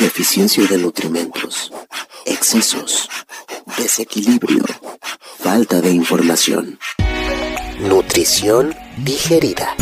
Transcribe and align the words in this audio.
deficiencia 0.00 0.66
de 0.66 0.78
nutrimentos, 0.78 1.70
excesos, 2.24 3.10
desequilibrio, 3.76 4.64
falta 5.38 5.82
de 5.82 5.90
información. 5.90 6.78
Nutrición 7.80 8.74
digerida. 9.04 9.76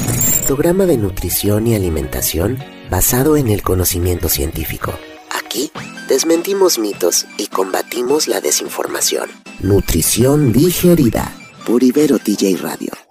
Programa 0.46 0.86
de 0.86 0.96
nutrición 0.96 1.68
y 1.68 1.76
alimentación 1.76 2.58
basado 2.90 3.36
en 3.36 3.48
el 3.48 3.62
conocimiento 3.62 4.28
científico. 4.28 4.92
Aquí 5.30 5.70
desmentimos 6.08 6.80
mitos 6.80 7.26
y 7.36 7.46
combatimos 7.46 8.26
la 8.26 8.40
desinformación. 8.40 9.30
Nutrición 9.60 10.52
digerida 10.52 11.32
por 11.64 11.84
Ibero 11.84 12.18
TJ 12.18 12.56
Radio. 12.60 13.07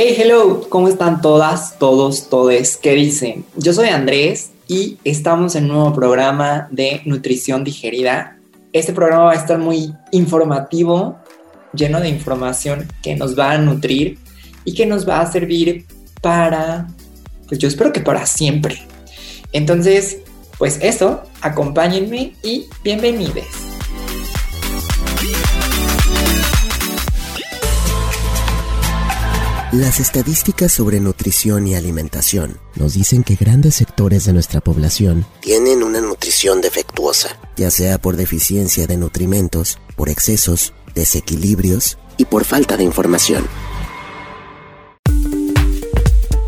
Hey, 0.00 0.14
hello, 0.16 0.60
¿cómo 0.68 0.86
están 0.86 1.20
todas, 1.20 1.76
todos, 1.76 2.28
todes? 2.28 2.76
¿Qué 2.76 2.92
dicen? 2.92 3.44
Yo 3.56 3.72
soy 3.72 3.88
Andrés 3.88 4.52
y 4.68 4.96
estamos 5.02 5.56
en 5.56 5.64
un 5.64 5.70
nuevo 5.70 5.92
programa 5.92 6.68
de 6.70 7.02
nutrición 7.04 7.64
digerida. 7.64 8.38
Este 8.72 8.92
programa 8.92 9.24
va 9.24 9.32
a 9.32 9.34
estar 9.34 9.58
muy 9.58 9.92
informativo, 10.12 11.18
lleno 11.72 11.98
de 12.00 12.10
información 12.10 12.86
que 13.02 13.16
nos 13.16 13.36
va 13.36 13.50
a 13.50 13.58
nutrir 13.58 14.20
y 14.64 14.74
que 14.74 14.86
nos 14.86 15.04
va 15.04 15.20
a 15.20 15.32
servir 15.32 15.84
para, 16.22 16.86
pues 17.48 17.58
yo 17.58 17.66
espero 17.66 17.92
que 17.92 17.98
para 17.98 18.24
siempre. 18.24 18.80
Entonces, 19.50 20.18
pues 20.58 20.78
eso, 20.80 21.24
acompáñenme 21.40 22.34
y 22.44 22.66
bienvenidos. 22.84 23.67
Las 29.72 30.00
estadísticas 30.00 30.72
sobre 30.72 30.98
nutrición 30.98 31.66
y 31.66 31.74
alimentación 31.74 32.56
nos 32.74 32.94
dicen 32.94 33.22
que 33.22 33.34
grandes 33.34 33.74
sectores 33.74 34.24
de 34.24 34.32
nuestra 34.32 34.62
población 34.62 35.26
tienen 35.40 35.82
una 35.82 36.00
nutrición 36.00 36.62
defectuosa, 36.62 37.38
ya 37.54 37.70
sea 37.70 37.98
por 37.98 38.16
deficiencia 38.16 38.86
de 38.86 38.96
nutrimentos, 38.96 39.78
por 39.94 40.08
excesos, 40.08 40.72
desequilibrios 40.94 41.98
y 42.16 42.24
por 42.24 42.46
falta 42.46 42.78
de 42.78 42.84
información. 42.84 43.46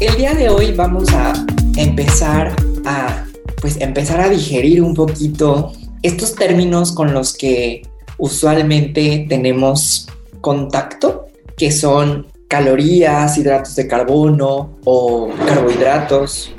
El 0.00 0.16
día 0.16 0.32
de 0.32 0.48
hoy 0.48 0.72
vamos 0.72 1.12
a 1.12 1.34
empezar 1.76 2.56
a 2.86 3.26
pues 3.60 3.76
empezar 3.82 4.22
a 4.22 4.30
digerir 4.30 4.80
un 4.80 4.94
poquito 4.94 5.74
estos 6.00 6.34
términos 6.34 6.92
con 6.92 7.12
los 7.12 7.34
que 7.34 7.82
usualmente 8.16 9.26
tenemos 9.28 10.08
contacto, 10.40 11.26
que 11.58 11.70
son 11.70 12.29
calorías, 12.50 13.38
hidratos 13.38 13.76
de 13.76 13.86
carbono 13.86 14.76
o 14.84 15.30
carbohidratos, 15.46 16.52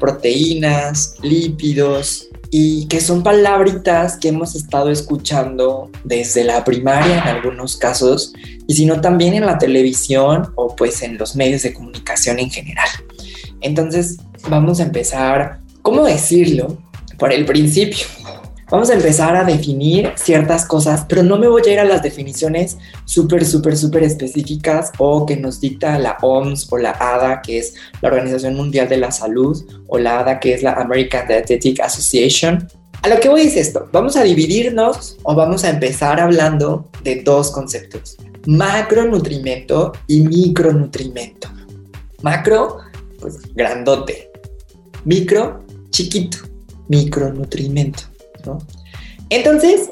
proteínas, 0.00 1.16
lípidos, 1.22 2.28
y 2.50 2.86
que 2.86 3.02
son 3.02 3.22
palabritas 3.22 4.16
que 4.16 4.28
hemos 4.28 4.54
estado 4.54 4.90
escuchando 4.90 5.90
desde 6.04 6.42
la 6.42 6.64
primaria 6.64 7.18
en 7.18 7.28
algunos 7.28 7.76
casos, 7.76 8.32
y 8.66 8.74
si 8.74 8.86
no 8.86 9.02
también 9.02 9.34
en 9.34 9.44
la 9.44 9.58
televisión 9.58 10.52
o 10.54 10.74
pues 10.74 11.02
en 11.02 11.18
los 11.18 11.36
medios 11.36 11.62
de 11.64 11.74
comunicación 11.74 12.38
en 12.38 12.48
general. 12.48 12.88
Entonces 13.60 14.16
vamos 14.48 14.80
a 14.80 14.84
empezar, 14.84 15.60
¿cómo 15.82 16.04
decirlo? 16.04 16.78
Por 17.18 17.30
el 17.30 17.44
principio. 17.44 18.06
Vamos 18.68 18.90
a 18.90 18.94
empezar 18.94 19.36
a 19.36 19.44
definir 19.44 20.12
ciertas 20.16 20.66
cosas, 20.66 21.06
pero 21.08 21.22
no 21.22 21.38
me 21.38 21.46
voy 21.46 21.62
a 21.64 21.72
ir 21.72 21.78
a 21.78 21.84
las 21.84 22.02
definiciones 22.02 22.78
súper, 23.04 23.46
súper, 23.46 23.76
súper 23.76 24.02
específicas 24.02 24.90
o 24.98 25.24
que 25.24 25.36
nos 25.36 25.60
dicta 25.60 25.96
la 26.00 26.18
OMS 26.20 26.66
o 26.72 26.76
la 26.76 26.90
ADA, 26.90 27.42
que 27.42 27.58
es 27.58 27.74
la 28.00 28.08
Organización 28.08 28.56
Mundial 28.56 28.88
de 28.88 28.96
la 28.96 29.12
Salud, 29.12 29.64
o 29.86 29.98
la 29.98 30.18
ADA, 30.18 30.40
que 30.40 30.52
es 30.52 30.64
la 30.64 30.72
American 30.72 31.28
Dietetic 31.28 31.78
Association. 31.78 32.66
A 33.02 33.08
lo 33.08 33.20
que 33.20 33.28
voy 33.28 33.42
es 33.42 33.56
esto, 33.56 33.88
vamos 33.92 34.16
a 34.16 34.24
dividirnos 34.24 35.16
o 35.22 35.36
vamos 35.36 35.62
a 35.62 35.70
empezar 35.70 36.18
hablando 36.18 36.90
de 37.04 37.22
dos 37.22 37.52
conceptos, 37.52 38.16
macronutrimento 38.46 39.92
y 40.08 40.22
micronutrimento. 40.22 41.48
Macro, 42.22 42.78
pues 43.20 43.38
grandote. 43.54 44.28
Micro, 45.04 45.64
chiquito. 45.90 46.38
Micronutrimento. 46.88 48.15
Entonces, 49.30 49.90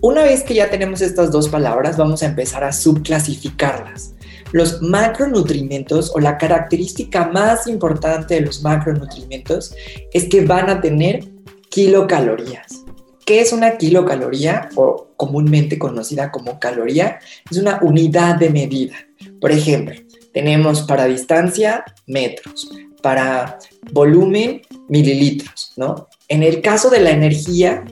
una 0.00 0.22
vez 0.22 0.44
que 0.44 0.54
ya 0.54 0.70
tenemos 0.70 1.00
estas 1.00 1.32
dos 1.32 1.48
palabras, 1.48 1.96
vamos 1.96 2.22
a 2.22 2.26
empezar 2.26 2.62
a 2.62 2.72
subclasificarlas. 2.72 4.14
Los 4.52 4.80
macronutrimentos 4.80 6.12
o 6.14 6.20
la 6.20 6.38
característica 6.38 7.28
más 7.28 7.66
importante 7.66 8.34
de 8.34 8.40
los 8.42 8.62
macronutrimentos 8.62 9.74
es 10.12 10.28
que 10.28 10.44
van 10.44 10.70
a 10.70 10.80
tener 10.80 11.24
kilocalorías. 11.68 12.84
¿Qué 13.26 13.40
es 13.40 13.52
una 13.52 13.76
kilocaloría 13.76 14.70
o 14.74 15.08
comúnmente 15.16 15.78
conocida 15.78 16.30
como 16.30 16.58
caloría? 16.58 17.18
Es 17.50 17.58
una 17.58 17.78
unidad 17.82 18.36
de 18.36 18.48
medida. 18.48 18.94
Por 19.40 19.52
ejemplo, 19.52 19.94
tenemos 20.32 20.82
para 20.82 21.04
distancia 21.04 21.84
metros, 22.06 22.70
para 23.02 23.58
volumen 23.92 24.62
mililitros, 24.88 25.72
¿no? 25.76 26.08
En 26.28 26.42
el 26.42 26.60
caso 26.60 26.90
de 26.90 27.00
la 27.00 27.10
energía, 27.10 27.84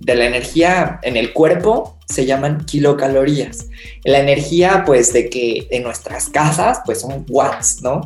de 0.00 0.14
la 0.14 0.26
energía 0.26 0.98
en 1.02 1.16
el 1.16 1.32
cuerpo, 1.32 1.98
se 2.08 2.26
llaman 2.26 2.64
kilocalorías. 2.64 3.66
La 4.04 4.18
energía, 4.18 4.82
pues, 4.86 5.12
de 5.12 5.28
que 5.28 5.68
en 5.70 5.82
nuestras 5.82 6.28
casas, 6.28 6.80
pues, 6.84 7.00
son 7.00 7.24
watts, 7.28 7.82
¿no? 7.82 8.00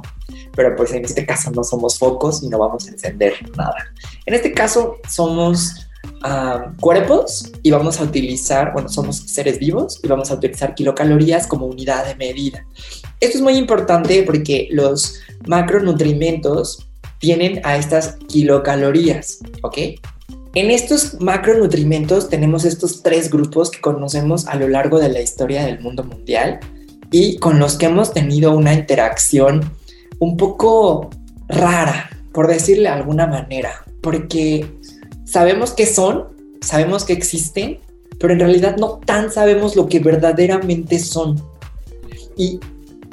Pero 0.54 0.74
pues 0.74 0.92
en 0.92 1.04
este 1.04 1.24
caso 1.24 1.50
no 1.50 1.62
somos 1.62 1.98
focos 1.98 2.42
y 2.42 2.48
no 2.48 2.58
vamos 2.58 2.86
a 2.86 2.91
encender 2.91 3.34
nada. 3.56 3.76
En 4.24 4.34
este 4.34 4.52
caso 4.52 4.97
somos 5.08 5.88
ah, 6.22 6.72
cuerpos 6.80 7.53
y 7.62 7.70
vamos 7.70 8.00
a 8.00 8.04
utilizar, 8.04 8.72
bueno, 8.72 8.88
somos 8.88 9.18
seres 9.18 9.58
vivos 9.58 10.00
y 10.03 10.08
vamos 10.08 10.30
a 10.30 10.34
utilizar 10.34 10.74
kilocalorías 10.74 11.47
como 11.47 11.66
unidad 11.66 12.06
de 12.06 12.16
medida. 12.16 12.66
Esto 13.20 13.38
es 13.38 13.42
muy 13.42 13.54
importante 13.56 14.22
porque 14.24 14.68
los 14.70 15.20
macronutrimentos 15.47 16.85
tienen 17.19 17.60
a 17.65 17.77
estas 17.77 18.16
kilocalorías, 18.28 19.38
¿ok? 19.62 19.78
En 20.54 20.71
estos 20.71 21.21
macronutrimentos 21.21 22.31
tenemos 22.31 22.65
estos 22.65 23.03
tres 23.03 23.31
grupos 23.31 23.71
que 23.71 23.81
conocemos 23.81 24.47
a 24.47 24.56
lo 24.56 24.69
largo 24.69 24.99
de 24.99 25.10
la 25.10 25.21
historia 25.21 25.65
del 25.66 25.81
mundo 25.81 26.03
mundial 26.03 26.60
y 27.10 27.37
con 27.37 27.59
los 27.59 27.77
que 27.77 27.87
hemos 27.87 28.12
tenido 28.12 28.56
una 28.56 28.72
interacción 28.72 29.71
un 30.19 30.37
poco 30.37 31.10
rara, 31.49 32.10
por 32.32 32.49
decirle 32.49 32.84
de 32.84 32.88
alguna 32.88 33.27
manera, 33.27 33.84
porque 34.00 34.66
sabemos 35.25 35.72
que 35.72 35.87
son, 35.87 36.28
sabemos 36.60 37.04
que 37.04 37.12
existen, 37.12 37.81
pero 38.19 38.33
en 38.33 38.41
realidad 38.41 38.77
no 38.78 38.98
tan 39.04 39.31
sabemos 39.31 39.77
lo 39.77 39.87
que 39.88 40.00
verdaderamente 40.00 40.98
son. 40.98 41.41
Y 42.37 42.60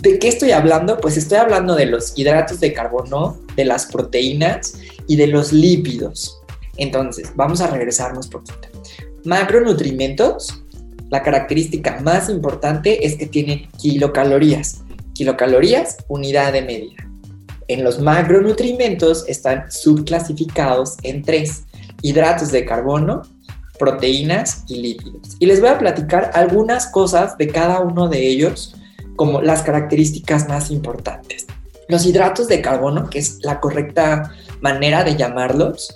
¿De 0.03 0.19
qué 0.19 0.27
estoy 0.27 0.51
hablando? 0.51 0.97
Pues 0.97 1.15
estoy 1.15 1.37
hablando 1.37 1.75
de 1.75 1.85
los 1.85 2.11
hidratos 2.19 2.59
de 2.59 2.73
carbono, 2.73 3.37
de 3.55 3.63
las 3.63 3.85
proteínas 3.85 4.73
y 5.07 5.15
de 5.15 5.27
los 5.27 5.53
lípidos. 5.53 6.41
Entonces, 6.75 7.31
vamos 7.35 7.61
a 7.61 7.67
regresarnos 7.67 8.27
poquito. 8.27 8.67
Macronutrimentos, 9.23 10.61
la 11.09 11.23
característica 11.23 12.01
más 12.01 12.27
importante 12.27 13.07
es 13.07 13.15
que 13.15 13.27
tienen 13.27 13.69
kilocalorías. 13.81 14.81
Kilocalorías, 15.13 15.95
unidad 16.09 16.51
de 16.51 16.63
medida. 16.63 17.09
En 17.69 17.85
los 17.85 18.01
macronutrimentos 18.01 19.23
están 19.29 19.71
subclasificados 19.71 20.97
en 21.03 21.21
tres. 21.21 21.63
Hidratos 22.01 22.51
de 22.51 22.65
carbono, 22.65 23.21
proteínas 23.79 24.65
y 24.67 24.81
lípidos. 24.81 25.37
Y 25.39 25.45
les 25.45 25.61
voy 25.61 25.69
a 25.69 25.79
platicar 25.79 26.31
algunas 26.33 26.87
cosas 26.87 27.37
de 27.37 27.47
cada 27.47 27.79
uno 27.79 28.09
de 28.09 28.27
ellos 28.27 28.75
como 29.15 29.41
las 29.41 29.63
características 29.63 30.47
más 30.47 30.71
importantes. 30.71 31.47
Los 31.87 32.05
hidratos 32.05 32.47
de 32.47 32.61
carbono, 32.61 33.09
que 33.09 33.19
es 33.19 33.39
la 33.43 33.59
correcta 33.59 34.31
manera 34.61 35.03
de 35.03 35.15
llamarlos, 35.15 35.95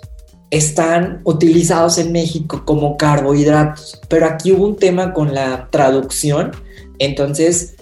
están 0.49 1.21
utilizados 1.23 1.97
en 1.97 2.11
México 2.11 2.63
como 2.65 2.97
carbohidratos, 2.97 3.99
pero 4.07 4.25
aquí 4.25 4.51
hubo 4.51 4.65
un 4.65 4.75
tema 4.77 5.13
con 5.13 5.33
la 5.33 5.69
traducción, 5.71 6.51
entonces 6.99 7.75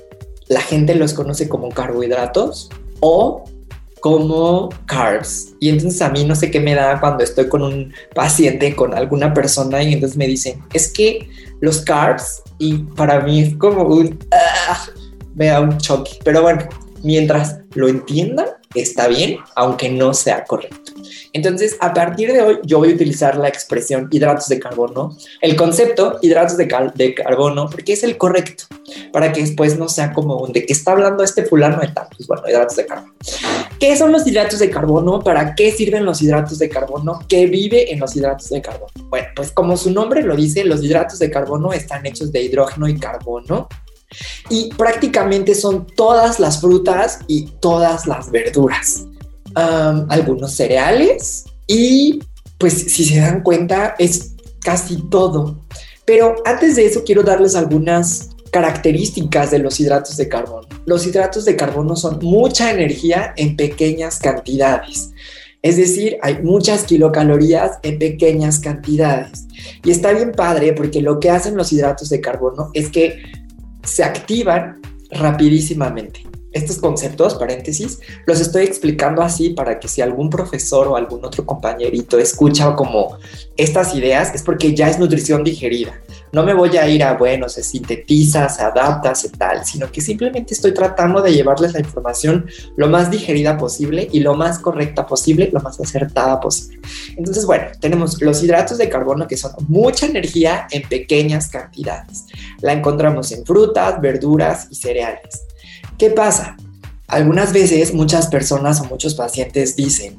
la 0.48 0.62
gente 0.62 0.96
los 0.96 1.14
conoce 1.14 1.48
como 1.50 1.70
carbohidratos 1.70 2.70
o 3.00 3.44
como 4.00 4.70
carbs. 4.86 5.54
Y 5.60 5.70
entonces 5.70 6.02
a 6.02 6.10
mí 6.10 6.24
no 6.24 6.36
sé 6.36 6.52
qué 6.52 6.60
me 6.60 6.76
da 6.76 7.00
cuando 7.00 7.24
estoy 7.24 7.50
con 7.50 7.64
un 7.64 7.92
paciente, 8.14 8.76
con 8.76 8.94
alguna 8.94 9.34
persona, 9.34 9.82
y 9.82 9.94
entonces 9.94 10.18
me 10.18 10.28
dicen, 10.28 10.62
es 10.74 10.92
que 10.92 11.28
los 11.60 11.82
carbs, 11.82 12.44
y 12.60 12.78
para 12.96 13.22
mí 13.22 13.42
es 13.42 13.56
como 13.58 13.84
un, 13.84 14.20
ah, 15.36 15.38
vea 15.38 15.60
un 15.62 15.78
choque. 15.78 16.12
Pero 16.24 16.42
bueno, 16.42 16.68
mientras 17.04 17.60
lo 17.74 17.88
entiendan, 17.88 18.48
está 18.74 19.08
bien, 19.08 19.38
aunque 19.56 19.90
no 19.90 20.14
sea 20.14 20.44
correcto. 20.44 20.94
Entonces, 21.34 21.78
a 21.82 21.94
partir 21.94 22.32
de 22.32 22.42
hoy, 22.42 22.60
yo 22.64 22.80
voy 22.80 22.92
a 22.92 22.96
utilizar 22.96 23.38
la 23.38 23.48
expresión 23.48 24.08
hidratos 24.12 24.48
de 24.48 24.60
carbono, 24.60 25.16
el 25.42 25.56
concepto 25.56 26.18
hidratos 26.22 26.58
de, 26.58 26.68
de 26.96 27.14
carbono, 27.14 27.70
porque 27.70 27.94
es 27.94 28.04
el 28.04 28.18
correcto, 28.18 28.66
para 29.12 29.32
que 29.32 29.42
después 29.42 29.78
no 29.78 29.88
sea 29.88 30.14
como 30.14 30.38
un 30.38 30.52
de 30.52 30.66
que 30.66 30.74
está 30.74 30.94
hablando 30.94 31.24
este 31.24 31.44
fulano 31.44 31.80
de 31.80 31.90
tal, 31.90 32.08
pues 32.16 32.28
bueno, 32.28 32.44
hidratos 32.48 32.78
de 32.78 32.86
carbono. 32.86 33.14
¿Qué 33.80 33.96
son 33.98 34.12
los 34.12 34.26
hidratos 34.26 34.60
de 34.60 34.70
carbono? 34.70 35.20
¿Para 35.20 35.56
qué 35.56 35.72
sirven 35.72 36.06
los 36.06 36.22
hidratos 36.22 36.58
de 36.60 36.70
carbono? 36.70 37.20
¿Qué 37.28 37.46
vive 37.48 37.92
en 37.92 38.00
los 38.00 38.16
hidratos 38.16 38.50
de 38.50 38.62
carbono? 38.62 38.92
Bueno, 39.10 39.28
pues 39.36 39.52
como 39.52 39.76
su 39.76 39.92
nombre 39.92 40.24
lo 40.24 40.36
dice, 40.36 40.64
los 40.64 40.84
hidratos 40.84 41.20
de 41.20 41.30
carbono 41.30 41.74
están 41.74 42.06
hechos 42.06 42.32
de 42.32 42.42
hidrógeno 42.42 42.88
y 42.88 42.98
carbono. 42.98 43.68
Y 44.50 44.70
prácticamente 44.76 45.56
son 45.56 45.88
todas 45.88 46.40
las 46.40 46.62
frutas 46.62 47.20
y 47.28 47.48
todas 47.60 48.08
las 48.08 48.32
verduras 48.32 49.06
algunos 49.56 50.54
cereales 50.54 51.46
y 51.68 52.20
pues 52.58 52.74
si 52.74 53.06
se 53.06 53.20
dan 53.20 53.42
cuenta 53.42 53.96
es 53.98 54.34
casi 54.62 54.98
todo. 55.10 55.60
Pero 56.06 56.36
antes 56.46 56.76
de 56.76 56.86
eso 56.86 57.04
quiero 57.04 57.24
darles 57.24 57.56
algunas 57.56 58.30
características 58.52 59.52
de 59.52 59.60
los 59.60 59.80
hidratos 59.80 60.18
de 60.18 60.30
carbono. 60.30 60.68
Los 60.86 61.06
hidratos 61.06 61.46
de 61.46 61.56
carbono 61.56 61.96
son 61.96 62.20
mucha 62.22 62.72
energía 62.72 63.34
en 63.38 63.56
pequeñas 63.56 64.20
cantidades. 64.20 65.12
Es 65.62 65.78
decir, 65.78 66.18
hay 66.22 66.42
muchas 66.44 66.84
kilocalorías 66.84 67.80
en 67.82 67.98
pequeñas 67.98 68.60
cantidades. 68.60 69.46
Y 69.84 69.90
está 69.90 70.14
bien 70.14 70.32
padre 70.32 70.74
porque 70.74 71.02
lo 71.02 71.20
que 71.20 71.32
hacen 71.32 71.58
los 71.58 71.74
hidratos 71.74 72.10
de 72.10 72.22
carbono 72.22 72.70
es 72.74 72.90
que 72.90 73.20
se 73.86 74.04
activan 74.04 74.82
rapidísimamente 75.12 76.26
estos 76.56 76.78
conceptos, 76.78 77.36
paréntesis, 77.36 78.00
los 78.26 78.40
estoy 78.40 78.64
explicando 78.64 79.22
así 79.22 79.50
para 79.50 79.78
que 79.78 79.90
si 79.90 80.02
algún 80.02 80.30
profesor 80.30 80.88
o 80.88 80.96
algún 80.96 81.26
otro 81.26 81.46
compañerito 81.46 82.18
escucha 82.18 82.74
como 82.76 83.18
estas 83.58 83.94
ideas, 83.94 84.34
es 84.34 84.42
porque 84.42 84.74
ya 84.74 84.90
es 84.90 84.98
nutrición 84.98 85.44
digerida. 85.44 86.00
No 86.32 86.44
me 86.44 86.54
voy 86.54 86.78
a 86.78 86.88
ir 86.88 87.04
a, 87.04 87.16
bueno, 87.16 87.50
se 87.50 87.62
sintetiza, 87.62 88.48
se 88.48 88.62
adapta, 88.62 89.14
se 89.16 89.30
tal, 89.30 89.66
sino 89.66 89.92
que 89.92 90.00
simplemente 90.00 90.54
estoy 90.54 90.74
tratando 90.74 91.22
de 91.22 91.34
llevarles 91.34 91.74
la 91.74 91.82
información 91.82 92.46
lo 92.78 92.88
más 92.88 93.12
digerida 93.12 93.58
posible 93.58 94.08
y 94.10 94.22
lo 94.22 94.34
más 94.36 94.60
correcta 94.60 95.06
posible, 95.06 95.50
lo 95.52 95.60
más 95.60 95.78
acertada 95.82 96.40
posible. 96.40 96.80
Entonces, 97.18 97.46
bueno, 97.46 97.66
tenemos 97.82 98.22
los 98.22 98.42
hidratos 98.42 98.78
de 98.78 98.88
carbono 98.88 99.28
que 99.28 99.36
son 99.36 99.52
mucha 99.68 100.06
energía 100.06 100.68
en 100.72 100.88
pequeñas 100.88 101.50
cantidades. 101.50 102.26
La 102.66 102.74
encontramos 102.74 103.32
en 103.32 103.46
frutas, 103.46 104.02
verduras 104.02 104.70
y 104.72 104.76
cereales. 104.76 105.46
¿Qué 106.00 106.10
pasa? 106.10 106.58
Algunas 107.06 107.54
veces 107.54 107.94
muchas 107.94 108.26
personas 108.26 108.82
o 108.82 108.86
muchos 108.86 109.14
pacientes 109.14 109.76
dicen, 109.76 110.18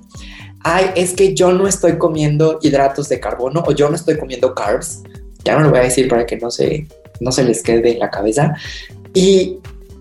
ay, 0.62 0.93
es 0.94 1.12
que 1.14 1.34
yo 1.34 1.50
no 1.50 1.66
estoy 1.66 1.98
comiendo 1.98 2.60
hidratos 2.62 3.08
de 3.08 3.19
carbono 3.19 3.64
o 3.66 3.72
yo 3.72 3.88
no 3.88 3.96
estoy 3.96 4.16
comiendo 4.16 4.54
carbs. 4.54 5.02
Ya 5.44 5.56
no 5.56 5.64
lo 5.64 5.70
voy 5.70 5.81
a 5.81 5.82
decir 5.82 6.06
para 6.06 6.25
que 6.25 6.37
no 6.37 6.52
se, 6.52 6.87
no 7.19 7.32
se 7.32 7.43
les 7.43 7.64
quede 7.64 7.94
en 7.94 7.98
la 7.98 8.12
cabeza. 8.12 8.54
Y 9.12 9.58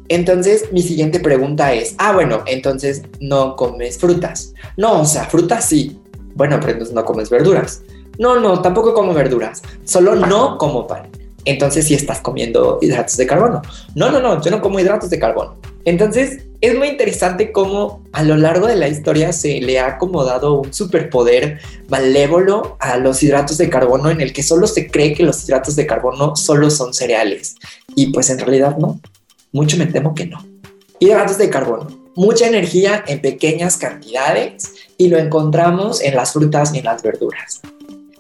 entonces 0.08 0.72
mi 0.72 0.84
siguiente 0.84 1.20
pregunta 1.20 1.74
es, 1.74 1.96
ah, 1.98 2.14
bueno, 2.14 2.44
entonces 2.46 3.02
no 3.20 3.56
comes 3.56 3.98
frutas. 3.98 4.54
No, 4.78 5.02
o 5.02 5.06
sea, 5.06 5.26
frutas 5.26 5.66
sí. 5.66 6.00
Bueno, 6.36 6.60
pero 6.60 6.74
entonces 6.74 6.94
no 6.94 7.04
comes 7.06 7.32
verduras. 7.32 7.82
No, 8.20 8.40
no, 8.40 8.62
tampoco 8.62 8.94
como 8.94 9.16
verduras. 9.16 9.64
Solo 9.84 10.16
no 10.16 10.60
como 10.60 10.86
pan 10.86 11.10
entonces 11.46 11.86
sí 11.86 11.94
estás 11.94 12.20
comiendo 12.20 12.80
hidratos 12.82 13.18
de 13.18 13.28
carbono. 13.28 13.62
No, 13.94 14.12
no, 14.12 14.20
no, 14.20 14.42
yo 14.44 14.52
no 14.52 14.62
como 14.62 14.80
hidratos 14.80 15.10
de 15.10 15.20
carbono. 15.20 15.58
Entonces 15.86 16.40
es 16.62 16.76
muy 16.76 16.88
interesante 16.88 17.52
cómo 17.52 18.04
a 18.12 18.24
lo 18.24 18.36
largo 18.36 18.66
de 18.66 18.76
la 18.76 18.88
historia 18.88 19.32
se 19.32 19.62
le 19.62 19.80
ha 19.80 19.86
acomodado 19.86 20.60
un 20.60 20.74
superpoder 20.74 21.60
malévolo 21.90 22.76
a 22.80 22.98
los 22.98 23.22
hidratos 23.22 23.60
de 23.60 23.70
carbono 23.70 24.10
en 24.10 24.20
el 24.20 24.34
que 24.34 24.42
solo 24.42 24.66
se 24.66 24.90
cree 24.90 25.14
que 25.14 25.24
los 25.24 25.44
hidratos 25.44 25.76
de 25.76 25.86
carbono 25.86 26.36
solo 26.36 26.72
son 26.72 26.94
cereales. 26.94 27.56
Y 27.96 28.08
pues 28.12 28.32
en 28.32 28.40
realidad 28.40 28.78
no. 28.78 29.00
Mucho 29.52 29.78
me 29.78 29.86
temo 29.86 30.16
que 30.16 30.26
no. 30.26 30.44
Hidratos 31.00 31.38
de 31.38 31.52
carbono. 31.52 31.88
Mucha 32.16 32.48
energía 32.48 33.04
en 33.08 33.22
pequeñas 33.22 33.78
cantidades 33.78 34.74
y 34.98 35.10
lo 35.10 35.20
encontramos 35.20 36.02
en 36.02 36.16
las 36.16 36.34
frutas 36.34 36.74
y 36.74 36.80
en 36.80 36.86
las 36.86 37.04
verduras. 37.04 37.62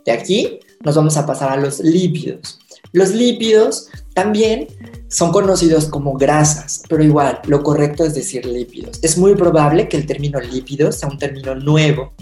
De 0.05 0.11
aquí 0.11 0.59
nos 0.81 0.95
vamos 0.95 1.17
a 1.17 1.25
pasar 1.25 1.49
a 1.51 1.57
los 1.57 1.79
lípidos. 1.79 2.59
Los 2.91 3.09
lípidos 3.11 3.87
también 4.13 4.67
son 5.09 5.31
conocidos 5.31 5.85
como 5.85 6.13
grasas, 6.13 6.83
pero 6.89 7.03
igual, 7.03 7.39
lo 7.47 7.63
correcto 7.63 8.03
es 8.03 8.15
decir 8.15 8.45
lípidos. 8.45 8.99
Es 9.01 9.17
muy 9.17 9.35
probable 9.35 9.87
que 9.87 9.97
el 9.97 10.05
término 10.05 10.39
lípidos 10.39 10.95
sea 10.95 11.09
un 11.09 11.17
término 11.17 11.55
nuevo. 11.55 12.13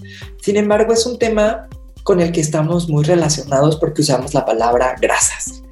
Sin 0.42 0.58
embargo, 0.58 0.94
es 0.94 1.06
un 1.06 1.18
tema 1.18 1.68
con 2.04 2.20
el 2.20 2.32
que 2.32 2.42
estamos 2.42 2.90
muy 2.90 3.04
relacionados 3.04 3.78
porque 3.78 4.02
usamos 4.02 4.34
la 4.34 4.46
palabra 4.46 4.96
grasas. 5.00 5.64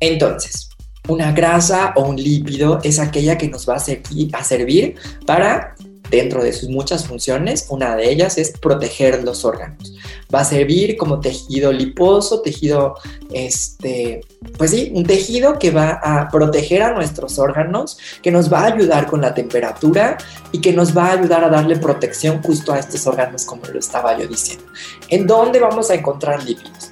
Entonces, 0.00 0.68
una 1.08 1.32
grasa 1.32 1.92
o 1.96 2.02
un 2.02 2.16
lípido 2.16 2.80
es 2.82 2.98
aquella 2.98 3.38
que 3.38 3.48
nos 3.48 3.68
va 3.68 3.76
a, 3.76 4.38
a 4.38 4.44
servir 4.44 4.96
para 5.24 5.74
dentro 6.10 6.42
de 6.42 6.52
sus 6.52 6.68
muchas 6.68 7.06
funciones, 7.06 7.66
una 7.70 7.96
de 7.96 8.10
ellas 8.10 8.38
es 8.38 8.52
proteger 8.52 9.24
los 9.24 9.44
órganos. 9.44 9.94
Va 10.34 10.40
a 10.40 10.44
servir 10.44 10.96
como 10.96 11.20
tejido 11.20 11.72
liposo, 11.72 12.40
tejido, 12.40 12.96
este, 13.32 14.20
pues 14.58 14.72
sí, 14.72 14.92
un 14.94 15.04
tejido 15.04 15.58
que 15.58 15.70
va 15.70 16.00
a 16.02 16.28
proteger 16.28 16.82
a 16.82 16.92
nuestros 16.92 17.38
órganos, 17.38 17.98
que 18.22 18.30
nos 18.30 18.52
va 18.52 18.60
a 18.60 18.66
ayudar 18.66 19.06
con 19.06 19.20
la 19.20 19.34
temperatura 19.34 20.18
y 20.52 20.60
que 20.60 20.72
nos 20.72 20.96
va 20.96 21.06
a 21.06 21.12
ayudar 21.12 21.44
a 21.44 21.48
darle 21.48 21.76
protección 21.76 22.42
justo 22.42 22.72
a 22.72 22.78
estos 22.78 23.06
órganos, 23.06 23.44
como 23.44 23.64
lo 23.66 23.78
estaba 23.78 24.18
yo 24.18 24.26
diciendo. 24.26 24.64
¿En 25.08 25.26
dónde 25.26 25.60
vamos 25.60 25.90
a 25.90 25.94
encontrar 25.94 26.42
lípidos? 26.44 26.85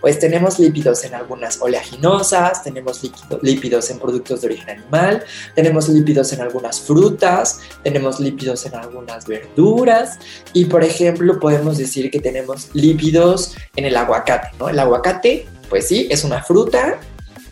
Pues 0.00 0.18
tenemos 0.18 0.58
lípidos 0.58 1.04
en 1.04 1.14
algunas 1.14 1.60
oleaginosas, 1.60 2.62
tenemos 2.62 3.00
lípidos 3.42 3.90
en 3.90 3.98
productos 3.98 4.40
de 4.40 4.48
origen 4.48 4.70
animal, 4.70 5.24
tenemos 5.54 5.88
lípidos 5.88 6.32
en 6.32 6.40
algunas 6.40 6.80
frutas, 6.80 7.60
tenemos 7.82 8.20
lípidos 8.20 8.66
en 8.66 8.74
algunas 8.74 9.26
verduras 9.26 10.18
y 10.52 10.66
por 10.66 10.84
ejemplo 10.84 11.38
podemos 11.38 11.78
decir 11.78 12.10
que 12.10 12.20
tenemos 12.20 12.68
lípidos 12.72 13.54
en 13.76 13.84
el 13.84 13.96
aguacate, 13.96 14.48
¿no? 14.58 14.68
El 14.68 14.78
aguacate, 14.78 15.46
pues 15.68 15.86
sí, 15.86 16.08
es 16.10 16.24
una 16.24 16.42
fruta, 16.42 16.98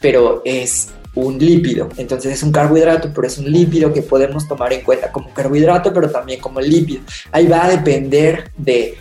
pero 0.01 0.43
es 0.45 0.89
un 1.15 1.39
lípido. 1.39 1.89
Entonces 1.97 2.33
es 2.33 2.43
un 2.43 2.53
carbohidrato, 2.53 3.11
pero 3.15 3.27
es 3.27 3.39
un 3.39 3.51
lípido 3.51 3.93
que 3.93 4.03
podemos 4.03 4.47
tomar 4.47 4.73
en 4.73 4.83
cuenta 4.83 5.11
como 5.11 5.33
carbohidrato, 5.33 5.93
pero 5.93 6.11
también 6.11 6.41
como 6.41 6.61
lípido. 6.61 7.03
Ahí 7.33 7.47
va 7.47 7.65
a 7.65 7.71
depender 7.71 8.51
de 8.57 8.99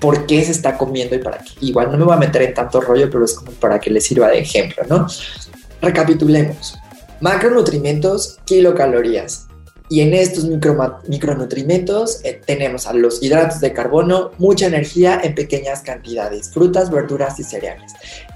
por 0.00 0.26
qué 0.26 0.44
se 0.44 0.52
está 0.52 0.76
comiendo 0.76 1.14
y 1.14 1.18
para 1.18 1.38
qué. 1.38 1.52
Igual 1.60 1.92
no 1.92 1.98
me 1.98 2.04
voy 2.04 2.14
a 2.14 2.18
meter 2.18 2.42
en 2.42 2.54
tanto 2.54 2.80
rollo, 2.80 3.10
pero 3.10 3.24
es 3.24 3.34
como 3.34 3.52
para 3.52 3.78
que 3.78 3.90
les 3.90 4.04
sirva 4.04 4.28
de 4.28 4.40
ejemplo, 4.40 4.82
¿no? 4.88 5.06
Recapitulemos. 5.82 6.78
Macronutrimentos, 7.20 8.38
kilocalorías. 8.44 9.46
Y 9.90 10.02
en 10.02 10.14
estos 10.14 10.44
micronutrimentos 10.44 12.20
eh, 12.24 12.40
tenemos 12.46 12.86
a 12.86 12.92
los 12.92 13.22
hidratos 13.22 13.60
de 13.60 13.72
carbono, 13.72 14.30
mucha 14.38 14.66
energía 14.66 15.20
en 15.22 15.34
pequeñas 15.34 15.80
cantidades, 15.80 16.50
frutas, 16.50 16.90
verduras 16.90 17.38
y 17.40 17.42
cereales. 17.42 17.92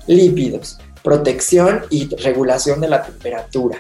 Lípidos, 0.09 0.79
protección 1.03 1.83
y 1.91 2.15
regulación 2.17 2.81
de 2.81 2.89
la 2.89 3.05
temperatura. 3.05 3.79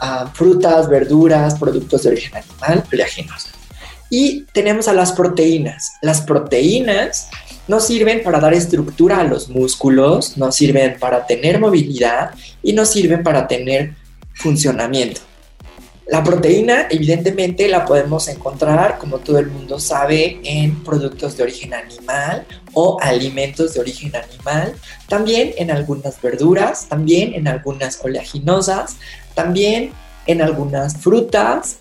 Ah, 0.00 0.30
frutas, 0.32 0.88
verduras, 0.88 1.56
productos 1.58 2.02
de 2.02 2.08
origen 2.08 2.36
animal, 2.36 2.84
oleaginosas. 2.90 3.52
Y 4.16 4.42
tenemos 4.52 4.86
a 4.86 4.92
las 4.92 5.10
proteínas. 5.10 5.94
Las 6.00 6.20
proteínas 6.20 7.30
nos 7.66 7.84
sirven 7.84 8.22
para 8.22 8.38
dar 8.38 8.54
estructura 8.54 9.18
a 9.18 9.24
los 9.24 9.48
músculos, 9.48 10.36
nos 10.36 10.54
sirven 10.54 11.00
para 11.00 11.26
tener 11.26 11.58
movilidad 11.58 12.30
y 12.62 12.74
nos 12.74 12.92
sirven 12.92 13.24
para 13.24 13.48
tener 13.48 13.94
funcionamiento. 14.34 15.20
La 16.06 16.22
proteína, 16.22 16.86
evidentemente, 16.90 17.66
la 17.66 17.84
podemos 17.84 18.28
encontrar, 18.28 18.98
como 18.98 19.18
todo 19.18 19.40
el 19.40 19.48
mundo 19.48 19.80
sabe, 19.80 20.38
en 20.44 20.84
productos 20.84 21.36
de 21.36 21.42
origen 21.42 21.74
animal 21.74 22.46
o 22.72 22.98
alimentos 23.00 23.74
de 23.74 23.80
origen 23.80 24.12
animal, 24.14 24.76
también 25.08 25.54
en 25.56 25.72
algunas 25.72 26.22
verduras, 26.22 26.86
también 26.88 27.34
en 27.34 27.48
algunas 27.48 27.98
oleaginosas, 28.04 28.94
también 29.34 29.90
en 30.26 30.40
algunas 30.40 30.98
frutas 30.98 31.78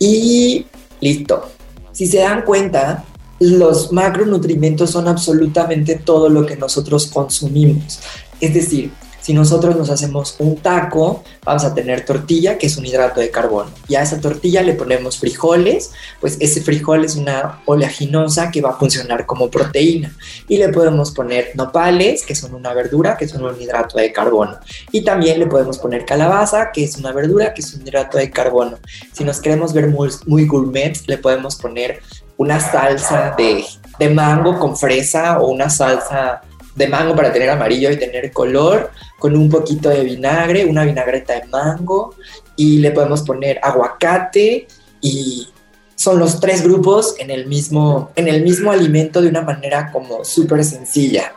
y 0.00 0.66
listo. 1.00 1.55
Si 1.96 2.06
se 2.06 2.18
dan 2.18 2.42
cuenta, 2.42 3.04
los 3.40 3.90
macronutrientes 3.90 4.90
son 4.90 5.08
absolutamente 5.08 5.94
todo 5.94 6.28
lo 6.28 6.44
que 6.44 6.54
nosotros 6.54 7.06
consumimos. 7.06 8.00
Es 8.38 8.52
decir, 8.52 8.92
Si 9.26 9.34
nosotros 9.34 9.74
nos 9.74 9.90
hacemos 9.90 10.36
un 10.38 10.54
taco, 10.58 11.24
vamos 11.44 11.64
a 11.64 11.74
tener 11.74 12.04
tortilla, 12.04 12.58
que 12.58 12.68
es 12.68 12.76
un 12.76 12.86
hidrato 12.86 13.18
de 13.18 13.28
carbono. 13.28 13.72
Y 13.88 13.96
a 13.96 14.02
esa 14.02 14.20
tortilla 14.20 14.62
le 14.62 14.74
ponemos 14.74 15.18
frijoles, 15.18 15.90
pues 16.20 16.36
ese 16.38 16.60
frijol 16.60 17.04
es 17.04 17.16
una 17.16 17.60
oleaginosa 17.64 18.52
que 18.52 18.60
va 18.60 18.70
a 18.70 18.74
funcionar 18.74 19.26
como 19.26 19.50
proteína. 19.50 20.16
Y 20.46 20.58
le 20.58 20.68
podemos 20.68 21.10
poner 21.10 21.50
nopales, 21.56 22.24
que 22.24 22.36
son 22.36 22.54
una 22.54 22.72
verdura, 22.72 23.16
que 23.16 23.26
son 23.26 23.42
un 23.42 23.60
hidrato 23.60 23.98
de 23.98 24.12
carbono. 24.12 24.60
Y 24.92 25.02
también 25.02 25.40
le 25.40 25.48
podemos 25.48 25.78
poner 25.78 26.04
calabaza, 26.04 26.70
que 26.70 26.84
es 26.84 26.96
una 26.96 27.10
verdura, 27.10 27.52
que 27.52 27.62
es 27.62 27.74
un 27.74 27.82
hidrato 27.82 28.18
de 28.18 28.30
carbono. 28.30 28.78
Si 29.12 29.24
nos 29.24 29.40
queremos 29.40 29.72
ver 29.72 29.88
muy, 29.88 30.08
muy 30.26 30.46
gourmet, 30.46 30.96
le 31.08 31.18
podemos 31.18 31.56
poner 31.56 32.00
una 32.36 32.60
salsa 32.60 33.34
de, 33.36 33.64
de 33.98 34.08
mango 34.08 34.56
con 34.60 34.76
fresa 34.76 35.40
o 35.40 35.48
una 35.48 35.68
salsa 35.68 36.42
de 36.76 36.86
mango 36.88 37.16
para 37.16 37.32
tener 37.32 37.50
amarillo 37.50 37.90
y 37.90 37.96
tener 37.96 38.30
color, 38.30 38.90
con 39.18 39.34
un 39.34 39.48
poquito 39.48 39.88
de 39.88 40.04
vinagre, 40.04 40.64
una 40.66 40.84
vinagreta 40.84 41.34
de 41.34 41.46
mango 41.46 42.14
y 42.54 42.78
le 42.78 42.92
podemos 42.92 43.22
poner 43.22 43.58
aguacate 43.62 44.68
y 45.00 45.48
son 45.94 46.18
los 46.18 46.38
tres 46.38 46.62
grupos 46.62 47.16
en 47.18 47.30
el 47.30 47.46
mismo, 47.46 48.10
en 48.14 48.28
el 48.28 48.42
mismo 48.42 48.70
alimento 48.70 49.22
de 49.22 49.28
una 49.28 49.40
manera 49.40 49.90
como 49.90 50.24
súper 50.24 50.62
sencilla. 50.64 51.32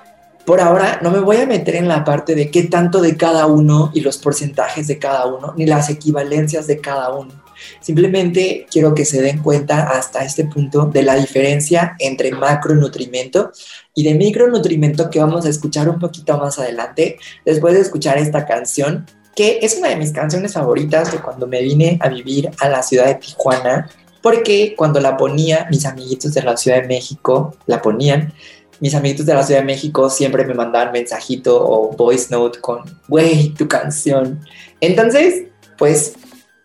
Por 0.45 0.59
ahora 0.59 0.99
no 1.01 1.11
me 1.11 1.19
voy 1.19 1.37
a 1.37 1.45
meter 1.45 1.75
en 1.75 1.87
la 1.87 2.03
parte 2.03 2.35
de 2.35 2.51
qué 2.51 2.63
tanto 2.63 3.01
de 3.01 3.15
cada 3.15 3.45
uno 3.45 3.91
y 3.93 4.01
los 4.01 4.17
porcentajes 4.17 4.87
de 4.87 4.99
cada 4.99 5.25
uno, 5.27 5.53
ni 5.55 5.65
las 5.65 5.89
equivalencias 5.89 6.67
de 6.67 6.79
cada 6.79 7.13
uno. 7.13 7.31
Simplemente 7.79 8.65
quiero 8.71 8.93
que 8.93 9.05
se 9.05 9.21
den 9.21 9.41
cuenta 9.41 9.89
hasta 9.89 10.23
este 10.23 10.45
punto 10.45 10.85
de 10.85 11.03
la 11.03 11.15
diferencia 11.15 11.95
entre 11.99 12.31
macronutrimento 12.31 13.51
y 13.95 14.03
de 14.03 14.15
micronutrimento 14.15 15.09
que 15.09 15.19
vamos 15.19 15.45
a 15.45 15.49
escuchar 15.49 15.89
un 15.89 15.99
poquito 15.99 16.37
más 16.37 16.59
adelante 16.59 17.17
después 17.45 17.73
de 17.73 17.81
escuchar 17.81 18.17
esta 18.17 18.45
canción 18.45 19.05
que 19.35 19.59
es 19.61 19.77
una 19.77 19.89
de 19.89 19.95
mis 19.95 20.11
canciones 20.11 20.53
favoritas 20.53 21.11
de 21.11 21.19
cuando 21.19 21.47
me 21.47 21.61
vine 21.61 21.97
a 22.01 22.09
vivir 22.09 22.49
a 22.59 22.69
la 22.69 22.83
ciudad 22.83 23.05
de 23.07 23.15
Tijuana 23.15 23.89
porque 24.21 24.75
cuando 24.77 24.99
la 24.99 25.15
ponía 25.17 25.67
mis 25.69 25.85
amiguitos 25.85 26.33
de 26.33 26.43
la 26.43 26.57
Ciudad 26.57 26.81
de 26.81 26.87
México 26.87 27.55
la 27.65 27.81
ponían 27.81 28.33
mis 28.79 28.95
amiguitos 28.95 29.25
de 29.25 29.33
la 29.33 29.43
Ciudad 29.43 29.61
de 29.61 29.65
México 29.65 30.09
siempre 30.09 30.45
me 30.45 30.53
mandaban 30.53 30.91
mensajito 30.91 31.61
o 31.61 31.91
voice 31.91 32.27
note 32.29 32.59
con, 32.59 32.83
güey, 33.07 33.49
tu 33.53 33.67
canción. 33.67 34.39
Entonces, 34.79 35.45
pues 35.77 36.13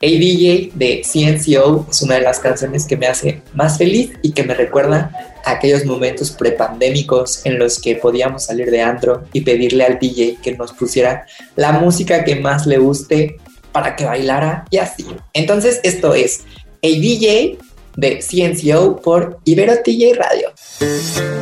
ADJ 0.05 0.73
de 0.75 1.03
CNCO 1.03 1.87
es 1.91 2.03
una 2.03 2.17
de 2.17 2.21
las 2.21 2.39
canciones 2.39 2.87
que 2.87 2.97
me 2.97 3.07
hace 3.07 3.43
más 3.55 3.79
feliz 3.79 4.13
y 4.23 4.33
que 4.33 4.43
me 4.43 4.55
recuerda 4.55 5.11
a 5.45 5.53
aquellos 5.53 5.85
momentos 5.87 6.31
prepandémicos 6.31 7.45
en 7.47 7.59
los 7.59 7.81
que 7.81 7.97
podíamos 7.97 8.45
salir 8.45 8.71
de 8.71 8.83
antro 8.83 9.25
y 9.33 9.41
pedirle 9.41 9.85
al 9.85 9.99
DJ 9.99 10.39
que 10.43 10.57
nos 10.57 10.73
pusiera 10.73 11.27
la 11.57 11.73
música 11.73 12.25
que 12.25 12.37
más 12.37 12.67
le 12.67 12.79
guste 12.79 13.39
para 13.73 13.97
que 13.97 14.05
bailara 14.05 14.67
y 14.71 14.77
así. 14.77 15.07
Entonces 15.33 15.81
esto 15.83 16.15
es 16.15 16.43
ADJ 16.83 17.59
de 17.97 18.19
CNCO 18.21 19.01
por 19.01 19.39
Ibero 19.45 19.75
DJ 19.85 20.15
Radio. 20.15 21.34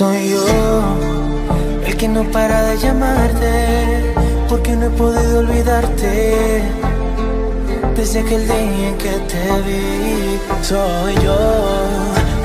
Soy 0.00 0.30
yo 0.30 0.96
el 1.84 1.94
que 1.98 2.08
no 2.08 2.24
para 2.32 2.62
de 2.62 2.78
llamarte, 2.78 4.14
porque 4.48 4.74
no 4.74 4.86
he 4.86 4.90
podido 4.96 5.40
olvidarte. 5.40 6.62
Desde 7.94 8.20
aquel 8.20 8.46
día 8.46 8.88
en 8.88 8.96
que 8.96 9.10
te 9.10 9.44
vi, 9.66 10.40
soy 10.62 11.14
yo 11.22 11.36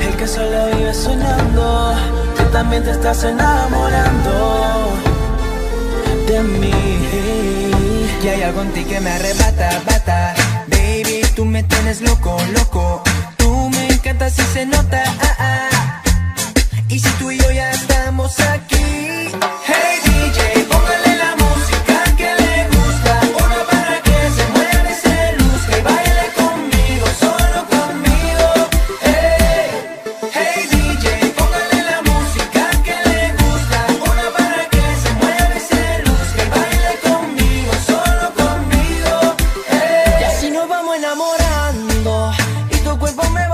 el 0.02 0.16
que 0.18 0.28
solo 0.28 0.66
vive 0.76 0.92
soñando, 0.92 1.94
que 2.36 2.44
también 2.52 2.84
te 2.84 2.90
estás 2.90 3.24
enamorando 3.24 4.90
de 6.28 6.42
mí. 6.42 6.74
Y 8.22 8.28
hay 8.28 8.42
algo 8.42 8.60
en 8.60 8.72
ti 8.74 8.84
que 8.84 9.00
me 9.00 9.08
arrebata, 9.12 9.82
bata. 9.86 10.34
Baby, 10.66 11.22
tú 11.34 11.46
me 11.46 11.62
tienes 11.62 12.02
loco, 12.02 12.36
loco. 12.52 13.02
Tú 13.38 13.70
me 13.70 13.88
encantas 13.88 14.38
y 14.40 14.42
se 14.42 14.66
nota. 14.66 15.04
Ah, 15.22 15.36
ah. 15.38 15.45
Y 42.70 42.76
tu 42.84 42.96
cuerpo 42.98 43.28
me 43.30 43.45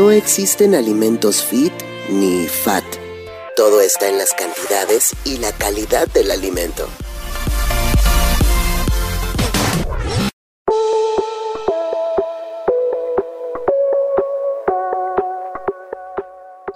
No 0.00 0.10
existen 0.10 0.74
alimentos 0.74 1.44
fit 1.44 1.74
ni 2.08 2.46
fat. 2.46 2.82
Todo 3.54 3.82
está 3.82 4.08
en 4.08 4.16
las 4.16 4.32
cantidades 4.32 5.14
y 5.26 5.36
la 5.36 5.52
calidad 5.52 6.08
del 6.08 6.30
alimento. 6.30 6.88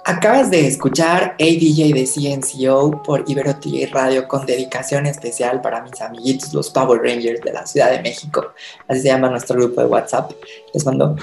Acabas 0.03 0.51
de 0.51 0.67
escuchar 0.67 1.35
ADJ 1.39 1.93
de 1.95 2.05
CNCO 2.05 3.01
por 3.01 3.23
Ibero 3.27 3.55
Radio 3.91 4.27
con 4.27 4.45
dedicación 4.45 5.07
especial 5.07 5.61
para 5.61 5.81
mis 5.81 5.99
amiguitos, 5.99 6.53
los 6.53 6.69
Power 6.69 7.01
Rangers 7.01 7.41
de 7.41 7.53
la 7.53 7.65
Ciudad 7.65 7.89
de 7.89 8.03
México. 8.03 8.53
Así 8.87 9.01
se 9.01 9.07
llama 9.07 9.31
nuestro 9.31 9.55
grupo 9.55 9.81
de 9.81 9.87
WhatsApp. 9.87 10.31
Les 10.75 10.85
mando 10.85 11.15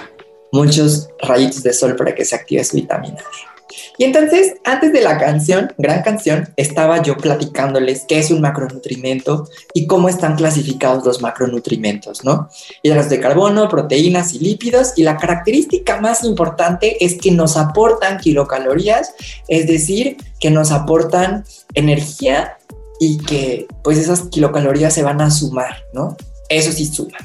muchos 0.53 1.09
rayitos 1.21 1.63
de 1.63 1.73
sol 1.73 1.97
para 1.97 2.15
que 2.15 2.25
se 2.25 2.37
active 2.37 2.63
su 2.63 2.77
vitamina 2.77 3.17
D. 3.17 3.53
Y 3.99 4.05
entonces, 4.05 4.55
antes 4.65 4.93
de 4.93 5.01
la 5.01 5.19
canción, 5.19 5.73
gran 5.79 6.03
canción, 6.03 6.53
estaba 6.57 7.03
yo 7.03 7.17
platicándoles 7.17 8.05
qué 8.09 8.19
es 8.19 8.31
un 8.31 8.41
macronutrimento 8.41 9.49
y 9.75 9.87
cómo 9.87 10.09
están 10.09 10.37
clasificados 10.37 11.05
los 11.05 11.21
macronutrimentos, 11.21 12.25
¿no? 12.25 12.49
Hidratos 12.83 13.11
de 13.11 13.21
carbono, 13.21 13.69
proteínas 13.69 14.35
y 14.35 14.41
lípidos. 14.41 14.93
Y 14.97 15.03
la 15.03 15.17
característica 15.17 16.01
más 16.01 16.25
importante 16.25 17.05
es 17.05 17.19
que 17.19 17.31
nos 17.31 17.57
aportan 17.57 18.19
kilocalorías, 18.19 19.15
es 19.49 19.67
decir, 19.67 20.17
que 20.41 20.51
nos 20.51 20.71
aportan 20.71 21.45
energía 21.75 22.59
y 23.01 23.19
que 23.19 23.67
pues 23.83 23.99
esas 23.99 24.23
kilocalorías 24.23 24.95
se 24.95 25.03
van 25.03 25.21
a 25.21 25.31
sumar, 25.31 25.77
¿no? 25.93 26.17
Eso 26.49 26.73
sí 26.73 26.87
suma. 26.87 27.19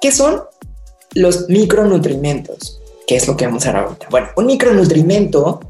¿Qué 0.00 0.12
son 0.12 0.42
los 1.14 1.48
micronutrimentos? 1.48 2.80
¿Qué 3.06 3.16
es 3.16 3.28
lo 3.28 3.36
que 3.36 3.46
vamos 3.46 3.66
a 3.66 3.72
ver 3.72 3.82
ahorita? 3.82 4.06
Bueno, 4.10 4.28
un 4.36 4.46
micronutrimento 4.46 5.60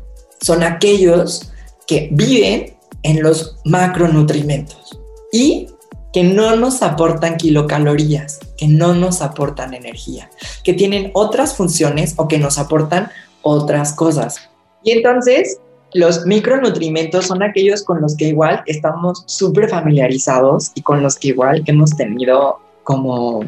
son 0.40 0.62
aquellos 0.62 1.50
que 1.86 2.08
viven 2.12 2.76
en 3.02 3.22
los 3.22 3.56
macronutrimentos 3.64 4.98
y 5.32 5.68
que 6.12 6.22
no 6.22 6.54
nos 6.56 6.82
aportan 6.82 7.36
kilocalorías, 7.36 8.38
que 8.56 8.68
no 8.68 8.94
nos 8.94 9.20
aportan 9.20 9.74
energía, 9.74 10.30
que 10.62 10.72
tienen 10.72 11.10
otras 11.12 11.56
funciones 11.56 12.14
o 12.16 12.28
que 12.28 12.38
nos 12.38 12.58
aportan 12.58 13.10
otras 13.42 13.92
cosas. 13.94 14.48
Y 14.84 14.92
entonces, 14.92 15.58
los 15.92 16.24
micronutrimentos 16.24 17.26
son 17.26 17.42
aquellos 17.42 17.82
con 17.82 18.00
los 18.00 18.16
que 18.16 18.28
igual 18.28 18.62
estamos 18.66 19.24
súper 19.26 19.68
familiarizados 19.68 20.70
y 20.74 20.82
con 20.82 21.02
los 21.02 21.16
que 21.16 21.28
igual 21.28 21.62
hemos 21.66 21.96
tenido 21.96 22.60
como, 22.84 23.44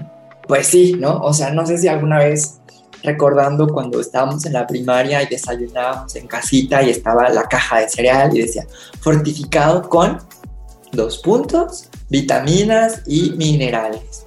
pues 0.46 0.68
sí, 0.68 0.94
¿no? 0.98 1.18
O 1.20 1.32
sea, 1.32 1.50
no 1.50 1.66
sé 1.66 1.78
si 1.78 1.88
alguna 1.88 2.18
vez 2.18 2.58
recordando 3.02 3.68
cuando 3.68 4.00
estábamos 4.00 4.44
en 4.46 4.52
la 4.54 4.66
primaria 4.66 5.22
y 5.22 5.26
desayunábamos 5.26 6.16
en 6.16 6.26
casita 6.26 6.82
y 6.82 6.90
estaba 6.90 7.28
la 7.28 7.44
caja 7.44 7.80
de 7.80 7.88
cereal 7.88 8.36
y 8.36 8.42
decía 8.42 8.66
fortificado 9.00 9.88
con 9.88 10.18
dos 10.92 11.18
puntos, 11.18 11.88
vitaminas 12.08 13.02
y 13.06 13.30
minerales. 13.32 14.26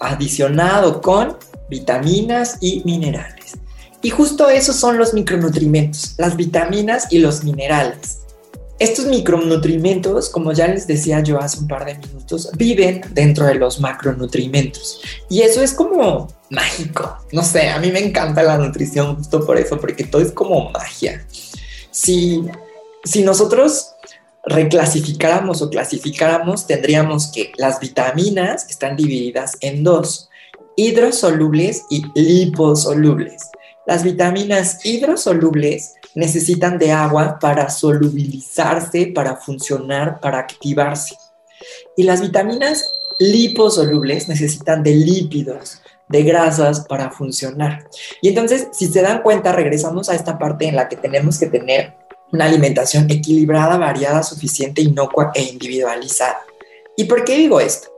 Adicionado 0.00 1.00
con 1.00 1.36
vitaminas 1.68 2.58
y 2.60 2.82
minerales. 2.84 3.54
Y 4.02 4.10
justo 4.10 4.48
esos 4.48 4.76
son 4.76 4.98
los 4.98 5.14
micronutrientes, 5.14 6.14
las 6.18 6.36
vitaminas 6.36 7.08
y 7.10 7.18
los 7.18 7.44
minerales. 7.44 8.25
Estos 8.78 9.06
micronutrientes, 9.06 10.28
como 10.28 10.52
ya 10.52 10.66
les 10.68 10.86
decía 10.86 11.20
yo 11.20 11.38
hace 11.40 11.60
un 11.60 11.68
par 11.68 11.86
de 11.86 11.96
minutos, 11.96 12.50
viven 12.56 13.00
dentro 13.12 13.46
de 13.46 13.54
los 13.54 13.80
macronutrientes. 13.80 15.00
Y 15.30 15.40
eso 15.40 15.62
es 15.62 15.72
como 15.72 16.28
mágico. 16.50 17.16
No 17.32 17.42
sé, 17.42 17.70
a 17.70 17.78
mí 17.78 17.90
me 17.90 18.00
encanta 18.00 18.42
la 18.42 18.58
nutrición 18.58 19.16
justo 19.16 19.46
por 19.46 19.56
eso, 19.56 19.80
porque 19.80 20.04
todo 20.04 20.20
es 20.20 20.30
como 20.30 20.70
magia. 20.70 21.26
Si, 21.90 22.42
si 23.02 23.22
nosotros 23.22 23.92
reclasificáramos 24.44 25.62
o 25.62 25.70
clasificáramos, 25.70 26.66
tendríamos 26.66 27.28
que 27.28 27.52
las 27.56 27.80
vitaminas 27.80 28.68
están 28.68 28.94
divididas 28.94 29.56
en 29.62 29.84
dos, 29.84 30.28
hidrosolubles 30.76 31.82
y 31.88 32.04
liposolubles. 32.14 33.50
Las 33.86 34.02
vitaminas 34.02 34.84
hidrosolubles 34.84 35.94
necesitan 36.16 36.78
de 36.78 36.90
agua 36.90 37.38
para 37.38 37.70
solubilizarse, 37.70 39.12
para 39.14 39.36
funcionar, 39.36 40.18
para 40.18 40.38
activarse. 40.40 41.16
Y 41.96 42.02
las 42.02 42.20
vitaminas 42.20 42.92
liposolubles 43.18 44.28
necesitan 44.28 44.82
de 44.82 44.92
lípidos 44.92 45.80
de 46.08 46.22
grasas 46.22 46.80
para 46.80 47.10
funcionar. 47.10 47.88
Y 48.22 48.28
entonces, 48.28 48.68
si 48.72 48.86
se 48.86 49.02
dan 49.02 49.22
cuenta, 49.22 49.52
regresamos 49.52 50.08
a 50.08 50.14
esta 50.14 50.38
parte 50.38 50.66
en 50.66 50.76
la 50.76 50.88
que 50.88 50.96
tenemos 50.96 51.38
que 51.38 51.46
tener 51.46 51.94
una 52.32 52.46
alimentación 52.46 53.10
equilibrada, 53.10 53.76
variada, 53.76 54.22
suficiente, 54.22 54.82
inocua 54.82 55.32
e 55.34 55.42
individualizada. 55.42 56.40
¿Y 56.96 57.04
por 57.04 57.24
qué 57.24 57.36
digo 57.36 57.60
esto? 57.60 57.88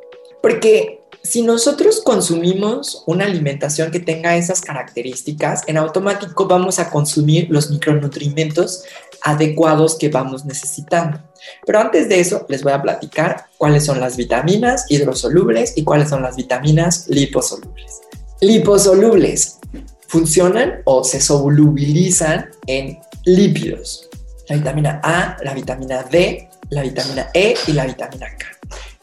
Porque 0.42 0.98
si 1.22 1.42
nosotros 1.42 2.00
consumimos 2.00 3.02
una 3.06 3.25
alimentación 3.25 3.90
que 3.90 4.00
tenga 4.00 4.37
esas 4.37 4.60
características, 4.60 5.62
en 5.66 5.76
automático 5.76 6.46
vamos 6.46 6.78
a 6.78 6.90
consumir 6.90 7.48
los 7.50 7.70
micronutrientes 7.70 8.84
adecuados 9.22 9.96
que 9.96 10.08
vamos 10.08 10.44
necesitando. 10.44 11.20
Pero 11.66 11.80
antes 11.80 12.08
de 12.08 12.20
eso, 12.20 12.46
les 12.48 12.62
voy 12.62 12.72
a 12.72 12.82
platicar 12.82 13.47
cuáles 13.58 13.84
son 13.84 14.00
las 14.00 14.16
vitaminas 14.16 14.86
hidrosolubles 14.88 15.76
y 15.76 15.84
cuáles 15.84 16.08
son 16.08 16.23
las 16.23 16.36
vitaminas 16.36 17.08
liposolubles. 17.08 18.00
Liposolubles 18.40 19.58
funcionan 20.06 20.82
o 20.84 21.04
se 21.04 21.21
solubilizan 21.21 22.50
en 22.66 22.99
lípidos. 23.25 24.08
La 24.49 24.56
vitamina 24.56 25.00
A, 25.02 25.36
la 25.43 25.52
vitamina 25.52 26.02
D, 26.04 26.49
la 26.71 26.82
vitamina 26.82 27.28
E 27.34 27.54
y 27.66 27.73
la 27.73 27.86
vitamina 27.86 28.26
K. 28.38 28.47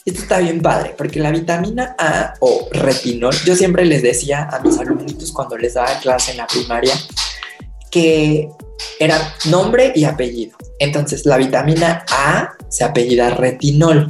Esto 0.06 0.22
está 0.22 0.38
bien 0.38 0.62
padre, 0.62 0.94
porque 0.96 1.20
la 1.20 1.32
vitamina 1.32 1.96
A 1.98 2.36
o 2.40 2.70
retinol, 2.72 3.34
yo 3.44 3.56
siempre 3.56 3.86
les 3.86 4.04
decía 4.04 4.48
a 4.52 4.60
mis 4.60 4.78
alumnitos 4.78 5.32
cuando 5.32 5.58
les 5.58 5.74
daba 5.74 6.00
clase 6.00 6.30
en 6.30 6.38
la 6.38 6.46
primaria 6.46 6.94
que 7.90 8.50
era 9.00 9.18
nombre 9.50 9.94
y 9.96 10.04
apellido. 10.04 10.58
Entonces, 10.78 11.26
la 11.26 11.38
vitamina 11.38 12.06
A 12.12 12.54
se 12.70 12.84
apellida 12.84 13.32
retinol. 13.32 14.06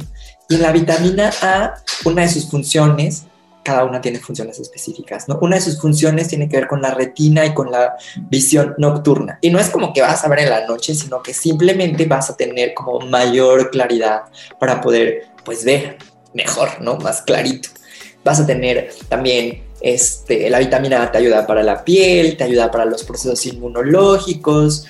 Y 0.50 0.58
la 0.58 0.70
vitamina 0.70 1.30
A, 1.40 1.76
una 2.04 2.22
de 2.22 2.28
sus 2.28 2.50
funciones, 2.50 3.24
cada 3.62 3.84
una 3.84 4.00
tiene 4.00 4.18
funciones 4.18 4.60
específicas, 4.60 5.28
¿no? 5.28 5.38
Una 5.40 5.56
de 5.56 5.62
sus 5.62 5.80
funciones 5.80 6.28
tiene 6.28 6.48
que 6.48 6.56
ver 6.56 6.68
con 6.68 6.82
la 6.82 6.92
retina 6.92 7.46
y 7.46 7.54
con 7.54 7.70
la 7.72 7.96
visión 8.28 8.74
nocturna. 8.76 9.38
Y 9.40 9.50
no 9.50 9.58
es 9.58 9.70
como 9.70 9.92
que 9.92 10.02
vas 10.02 10.24
a 10.24 10.28
ver 10.28 10.40
en 10.40 10.50
la 10.50 10.66
noche, 10.66 10.94
sino 10.94 11.22
que 11.22 11.32
simplemente 11.32 12.04
vas 12.04 12.28
a 12.28 12.36
tener 12.36 12.74
como 12.74 13.00
mayor 13.00 13.70
claridad 13.70 14.22
para 14.60 14.80
poder, 14.80 15.28
pues, 15.46 15.64
ver 15.64 15.96
mejor, 16.34 16.82
¿no? 16.82 16.98
Más 16.98 17.22
clarito. 17.22 17.70
Vas 18.22 18.40
a 18.40 18.46
tener 18.46 18.90
también 19.08 19.62
este, 19.80 20.48
la 20.50 20.58
vitamina 20.58 21.02
A 21.02 21.12
te 21.12 21.18
ayuda 21.18 21.46
para 21.46 21.62
la 21.62 21.84
piel, 21.84 22.36
te 22.36 22.44
ayuda 22.44 22.70
para 22.70 22.84
los 22.84 23.04
procesos 23.04 23.44
inmunológicos. 23.46 24.86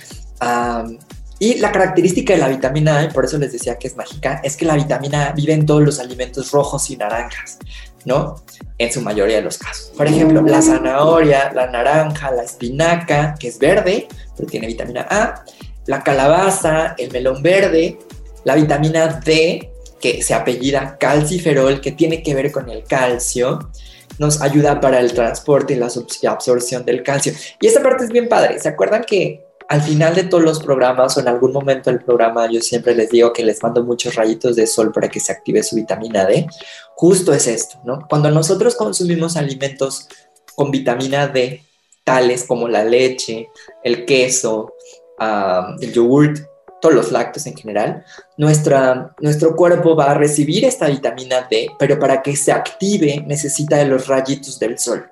y 1.39 1.59
la 1.59 1.71
característica 1.71 2.33
de 2.33 2.41
la 2.41 2.49
vitamina 2.49 3.01
A, 3.01 3.09
por 3.11 3.27
eso 3.27 3.39
les 3.39 3.53
decía 3.53 3.79
que 3.79 3.89
es 3.89 3.97
mágica, 3.97 4.41
es 4.43 4.57
que 4.57 4.65
la 4.65 4.75
vitamina 4.75 5.29
A 5.29 5.33
vive 5.33 5.53
en 5.53 5.67
todos 5.67 5.83
los 5.83 6.01
alimentos 6.01 6.51
rojos 6.51 6.89
y 6.91 6.97
naranjas, 6.97 7.59
¿no? 8.05 8.43
En 8.79 8.93
su 8.93 9.03
mayoría 9.03 9.37
de 9.37 9.43
los 9.43 9.59
casos. 9.59 9.93
Por 9.97 10.07
ejemplo, 10.07 10.41
la 10.43 10.63
zanahoria, 10.63 11.53
la 11.53 11.67
naranja, 11.67 12.31
la 12.31 12.43
espinaca, 12.43 13.35
que 13.39 13.49
es 13.49 13.59
verde, 13.59 14.09
pero 14.37 14.49
tiene 14.49 14.67
vitamina 14.67 15.07
A, 15.11 15.45
la 15.87 16.03
calabaza, 16.03 16.95
el 16.97 17.11
melón 17.13 17.43
verde, 17.43 17.99
la 18.45 18.55
vitamina 18.55 19.21
D, 19.25 19.71
que 20.07 20.23
se 20.23 20.35
apellida 20.35 20.97
calciferol, 20.99 21.81
que 21.81 21.91
tiene 21.91 22.23
que 22.23 22.35
ver 22.35 22.53
con 22.53 22.69
el 22.69 22.85
calcio, 22.85 23.71
nos 24.19 24.41
ayuda 24.41 24.81
para 24.81 25.01
el 25.01 25.13
transporte 25.13 25.75
y 25.75 25.77
la 25.77 25.89
absorción 26.31 26.85
del 26.85 27.03
calcio. 27.03 27.33
Y 27.61 27.67
esta 27.67 27.83
parte 27.83 28.05
es 28.05 28.11
bien 28.11 28.29
padre. 28.29 28.61
¿Se 28.61 28.69
acuerdan 28.69 29.03
que 29.05 29.45
al 29.69 29.83
final 29.83 30.15
de 30.15 30.23
todos 30.23 30.45
los 30.45 30.63
programas 30.63 31.17
o 31.17 31.21
en 31.21 31.27
algún 31.27 31.53
momento 31.53 31.91
del 31.91 32.05
programa 32.05 32.49
yo 32.49 32.61
siempre 32.61 32.95
les 32.95 33.11
digo 33.11 33.33
que 33.33 33.45
les 33.45 33.61
mando 33.61 33.83
muchos 33.83 34.15
rayitos 34.15 34.55
de 34.55 34.69
sol 34.69 34.93
para 34.93 35.09
que 35.09 35.19
se 35.19 35.33
active 35.33 35.65
su 35.65 35.75
vitamina 35.75 36.25
D? 36.25 36.47
Justo 36.95 37.33
es 37.33 37.49
esto, 37.49 37.81
¿no? 37.85 38.07
Cuando 38.09 38.31
nosotros 38.31 38.77
consumimos 38.77 39.37
alimentos 39.37 40.09
con 40.55 40.71
vitamina 40.71 41.27
D, 41.27 41.65
tales 42.05 42.45
como 42.45 42.69
la 42.69 42.85
leche, 42.85 43.49
el 43.83 44.05
queso, 44.05 44.73
ah, 45.19 45.75
el 45.81 45.93
yogurt, 45.93 46.39
todos 46.81 46.95
los 46.95 47.13
lácteos 47.13 47.47
en 47.47 47.57
general, 47.57 48.05
nuestra, 48.37 49.15
nuestro 49.21 49.57
cuerpo 49.57 49.97
va 49.97 50.11
a 50.11 50.15
recibir 50.15 50.65
esta 50.65 50.89
vitamina 50.89 51.47
D, 51.51 51.71
pero 51.79 51.99
para 51.99 52.23
que 52.23 52.37
se 52.37 52.53
active 52.53 53.25
necesita 53.27 53.77
de 53.77 53.87
los 53.87 54.07
rayitos 54.07 54.59
del 54.59 54.79
sol. 54.79 55.11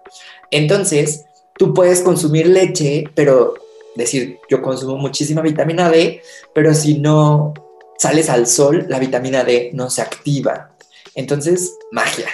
Entonces, 0.51 1.25
tú 1.57 1.73
puedes 1.73 2.01
consumir 2.01 2.47
leche, 2.47 3.05
pero 3.15 3.55
decir, 3.97 4.39
yo 4.49 4.61
consumo 4.61 4.97
muchísima 4.97 5.43
vitamina 5.43 5.89
D, 5.89 6.23
pero 6.55 6.75
si 6.75 6.99
no 6.99 7.55
sales 7.99 8.29
al 8.29 8.47
sol, 8.47 8.87
la 8.89 8.99
vitamina 8.99 9.45
D 9.45 9.71
no 9.73 9.91
se 9.91 10.03
activa. 10.03 10.71
Entonces, 11.15 11.73
magia. 11.93 12.29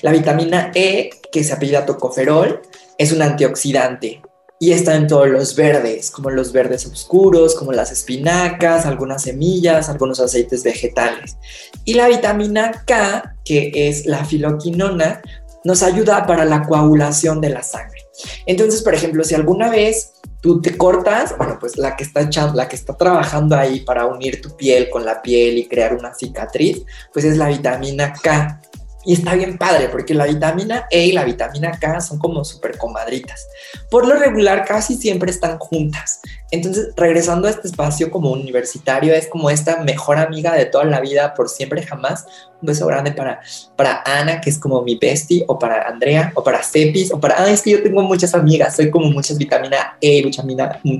La 0.00 0.12
vitamina 0.12 0.72
E, 0.74 1.10
que 1.30 1.44
se 1.44 1.52
apellida 1.52 1.86
tocoferol, 1.86 2.62
es 2.98 3.12
un 3.12 3.22
antioxidante 3.22 4.22
y 4.62 4.70
está 4.70 4.94
en 4.94 5.08
todos 5.08 5.28
los 5.28 5.56
verdes, 5.56 6.12
como 6.12 6.30
los 6.30 6.52
verdes 6.52 6.86
oscuros, 6.86 7.56
como 7.56 7.72
las 7.72 7.90
espinacas, 7.90 8.86
algunas 8.86 9.24
semillas, 9.24 9.88
algunos 9.88 10.20
aceites 10.20 10.62
vegetales. 10.62 11.36
Y 11.84 11.94
la 11.94 12.06
vitamina 12.06 12.84
K, 12.86 13.34
que 13.44 13.72
es 13.74 14.06
la 14.06 14.24
filoquinona, 14.24 15.20
nos 15.64 15.82
ayuda 15.82 16.28
para 16.28 16.44
la 16.44 16.62
coagulación 16.62 17.40
de 17.40 17.48
la 17.48 17.64
sangre. 17.64 18.02
Entonces, 18.46 18.82
por 18.82 18.94
ejemplo, 18.94 19.24
si 19.24 19.34
alguna 19.34 19.68
vez 19.68 20.12
tú 20.40 20.62
te 20.62 20.76
cortas, 20.76 21.36
bueno, 21.36 21.56
pues 21.58 21.76
la 21.76 21.96
que 21.96 22.04
está 22.04 22.20
echando, 22.20 22.54
la 22.54 22.68
que 22.68 22.76
está 22.76 22.96
trabajando 22.96 23.56
ahí 23.56 23.80
para 23.80 24.06
unir 24.06 24.40
tu 24.40 24.56
piel 24.56 24.90
con 24.90 25.04
la 25.04 25.22
piel 25.22 25.58
y 25.58 25.66
crear 25.66 25.92
una 25.92 26.14
cicatriz, 26.14 26.84
pues 27.12 27.24
es 27.24 27.36
la 27.36 27.48
vitamina 27.48 28.12
K. 28.12 28.60
Y 29.04 29.14
está 29.14 29.34
bien 29.34 29.58
padre 29.58 29.88
porque 29.88 30.14
la 30.14 30.26
vitamina 30.26 30.86
E 30.90 31.06
y 31.06 31.12
la 31.12 31.24
vitamina 31.24 31.72
K 31.72 32.00
son 32.00 32.18
como 32.18 32.44
súper 32.44 32.78
comadritas. 32.78 33.48
Por 33.90 34.06
lo 34.06 34.14
regular 34.14 34.64
casi 34.64 34.94
siempre 34.94 35.30
están 35.30 35.58
juntas. 35.58 36.20
Entonces, 36.52 36.92
regresando 36.96 37.48
a 37.48 37.50
este 37.50 37.66
espacio 37.66 38.10
como 38.10 38.30
universitario, 38.30 39.14
es 39.14 39.26
como 39.26 39.50
esta 39.50 39.82
mejor 39.82 40.18
amiga 40.18 40.54
de 40.54 40.66
toda 40.66 40.84
la 40.84 41.00
vida, 41.00 41.34
por 41.34 41.48
siempre 41.48 41.82
jamás. 41.82 42.26
Un 42.60 42.66
beso 42.66 42.86
grande 42.86 43.10
para, 43.10 43.40
para 43.74 44.02
Ana, 44.04 44.40
que 44.40 44.50
es 44.50 44.58
como 44.58 44.82
mi 44.82 44.96
bestie, 44.96 45.44
o 45.48 45.58
para 45.58 45.88
Andrea, 45.88 46.30
o 46.34 46.44
para 46.44 46.62
Cepis, 46.62 47.10
o 47.12 47.18
para... 47.18 47.42
Ah, 47.42 47.50
es 47.50 47.62
que 47.62 47.70
yo 47.70 47.82
tengo 47.82 48.02
muchas 48.02 48.34
amigas, 48.34 48.76
soy 48.76 48.90
como 48.90 49.10
muchas 49.10 49.38
vitamina 49.38 49.96
E, 50.00 50.22
mucha, 50.22 50.44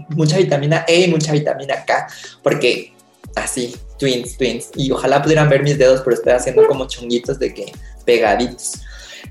mucha 0.09 0.38
vitamina 0.38 0.85
E 0.88 1.03
y 1.03 1.09
mucha 1.09 1.33
vitamina 1.33 1.85
K, 1.85 2.09
porque 2.43 2.93
así, 3.37 3.77
twins, 3.99 4.37
twins. 4.37 4.71
Y 4.77 4.90
ojalá 4.90 5.23
pudieran 5.23 5.49
ver 5.49 5.62
mis 5.62 5.79
dedos, 5.79 6.01
pero 6.05 6.16
estoy 6.16 6.33
haciendo 6.33 6.66
como 6.66 6.87
chunguitos 6.87 7.38
de 7.38 7.53
que 7.55 7.73
pegaditos. 8.05 8.81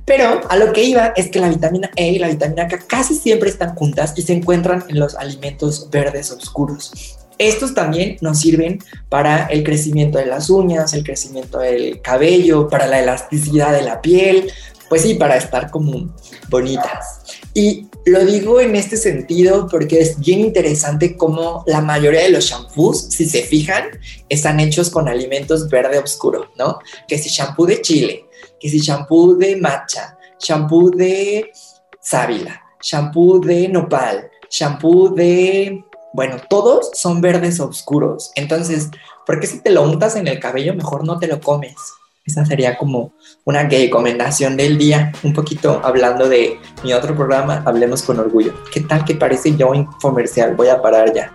Pero 0.05 0.41
a 0.49 0.57
lo 0.57 0.73
que 0.73 0.83
iba 0.83 1.13
es 1.15 1.29
que 1.29 1.39
la 1.39 1.49
vitamina 1.49 1.91
E 1.95 2.09
y 2.09 2.19
la 2.19 2.27
vitamina 2.27 2.67
K 2.67 2.79
casi 2.87 3.15
siempre 3.15 3.49
están 3.49 3.75
juntas 3.75 4.13
y 4.15 4.21
se 4.21 4.33
encuentran 4.33 4.83
en 4.89 4.99
los 4.99 5.15
alimentos 5.15 5.89
verdes 5.89 6.31
oscuros. 6.31 7.17
Estos 7.37 7.73
también 7.73 8.17
nos 8.21 8.39
sirven 8.39 8.79
para 9.09 9.45
el 9.45 9.63
crecimiento 9.63 10.19
de 10.19 10.27
las 10.27 10.49
uñas, 10.49 10.93
el 10.93 11.03
crecimiento 11.03 11.59
del 11.59 12.01
cabello, 12.01 12.67
para 12.67 12.87
la 12.87 12.99
elasticidad 12.99 13.73
de 13.73 13.81
la 13.81 14.01
piel, 14.01 14.51
pues 14.89 15.01
sí, 15.01 15.15
para 15.15 15.37
estar 15.37 15.71
como 15.71 16.13
bonitas. 16.49 17.40
Y 17.53 17.87
lo 18.05 18.25
digo 18.25 18.59
en 18.61 18.75
este 18.75 18.97
sentido 18.97 19.67
porque 19.69 19.99
es 19.99 20.19
bien 20.19 20.39
interesante 20.39 21.17
cómo 21.17 21.63
la 21.67 21.81
mayoría 21.81 22.23
de 22.23 22.29
los 22.29 22.45
shampoos, 22.45 23.09
si 23.09 23.27
se 23.27 23.43
fijan, 23.43 23.89
están 24.29 24.59
hechos 24.59 24.89
con 24.89 25.07
alimentos 25.07 25.69
verde 25.69 25.99
oscuro, 25.99 26.51
¿no? 26.57 26.79
Que 27.07 27.17
si 27.17 27.29
shampoo 27.29 27.65
de 27.65 27.81
chile, 27.81 28.25
que 28.59 28.69
si 28.69 28.79
shampoo 28.79 29.35
de 29.35 29.57
matcha, 29.57 30.17
shampoo 30.39 30.89
de 30.89 31.51
sábila, 32.01 32.61
shampoo 32.81 33.39
de 33.39 33.67
nopal, 33.67 34.29
shampoo 34.49 35.09
de... 35.09 35.83
Bueno, 36.13 36.37
todos 36.49 36.91
son 36.93 37.21
verdes 37.21 37.59
oscuros. 37.59 38.31
Entonces, 38.35 38.89
¿por 39.25 39.39
qué 39.39 39.47
si 39.47 39.59
te 39.59 39.69
lo 39.69 39.83
untas 39.83 40.15
en 40.15 40.27
el 40.27 40.39
cabello 40.39 40.73
mejor 40.73 41.05
no 41.05 41.19
te 41.19 41.27
lo 41.27 41.39
comes? 41.39 41.75
Esa 42.23 42.45
sería 42.45 42.77
como 42.77 43.15
una 43.45 43.63
recomendación 43.63 44.55
del 44.55 44.77
día, 44.77 45.11
un 45.23 45.33
poquito 45.33 45.81
hablando 45.83 46.29
de 46.29 46.59
mi 46.83 46.93
otro 46.93 47.15
programa, 47.15 47.63
Hablemos 47.65 48.03
con 48.03 48.19
Orgullo. 48.19 48.53
¿Qué 48.71 48.81
tal 48.81 49.05
que 49.05 49.15
parece 49.15 49.55
yo 49.57 49.71
comercial? 49.99 50.55
Voy 50.55 50.67
a 50.67 50.81
parar 50.81 51.13
ya. 51.15 51.33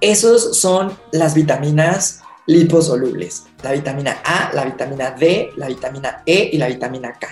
Esos 0.00 0.60
son 0.60 0.96
las 1.10 1.34
vitaminas 1.34 2.22
liposolubles. 2.46 3.46
La 3.62 3.72
vitamina 3.72 4.22
A, 4.24 4.52
la 4.54 4.64
vitamina 4.64 5.10
D, 5.10 5.50
la 5.56 5.66
vitamina 5.66 6.22
E 6.24 6.50
y 6.52 6.58
la 6.58 6.68
vitamina 6.68 7.12
K. 7.18 7.28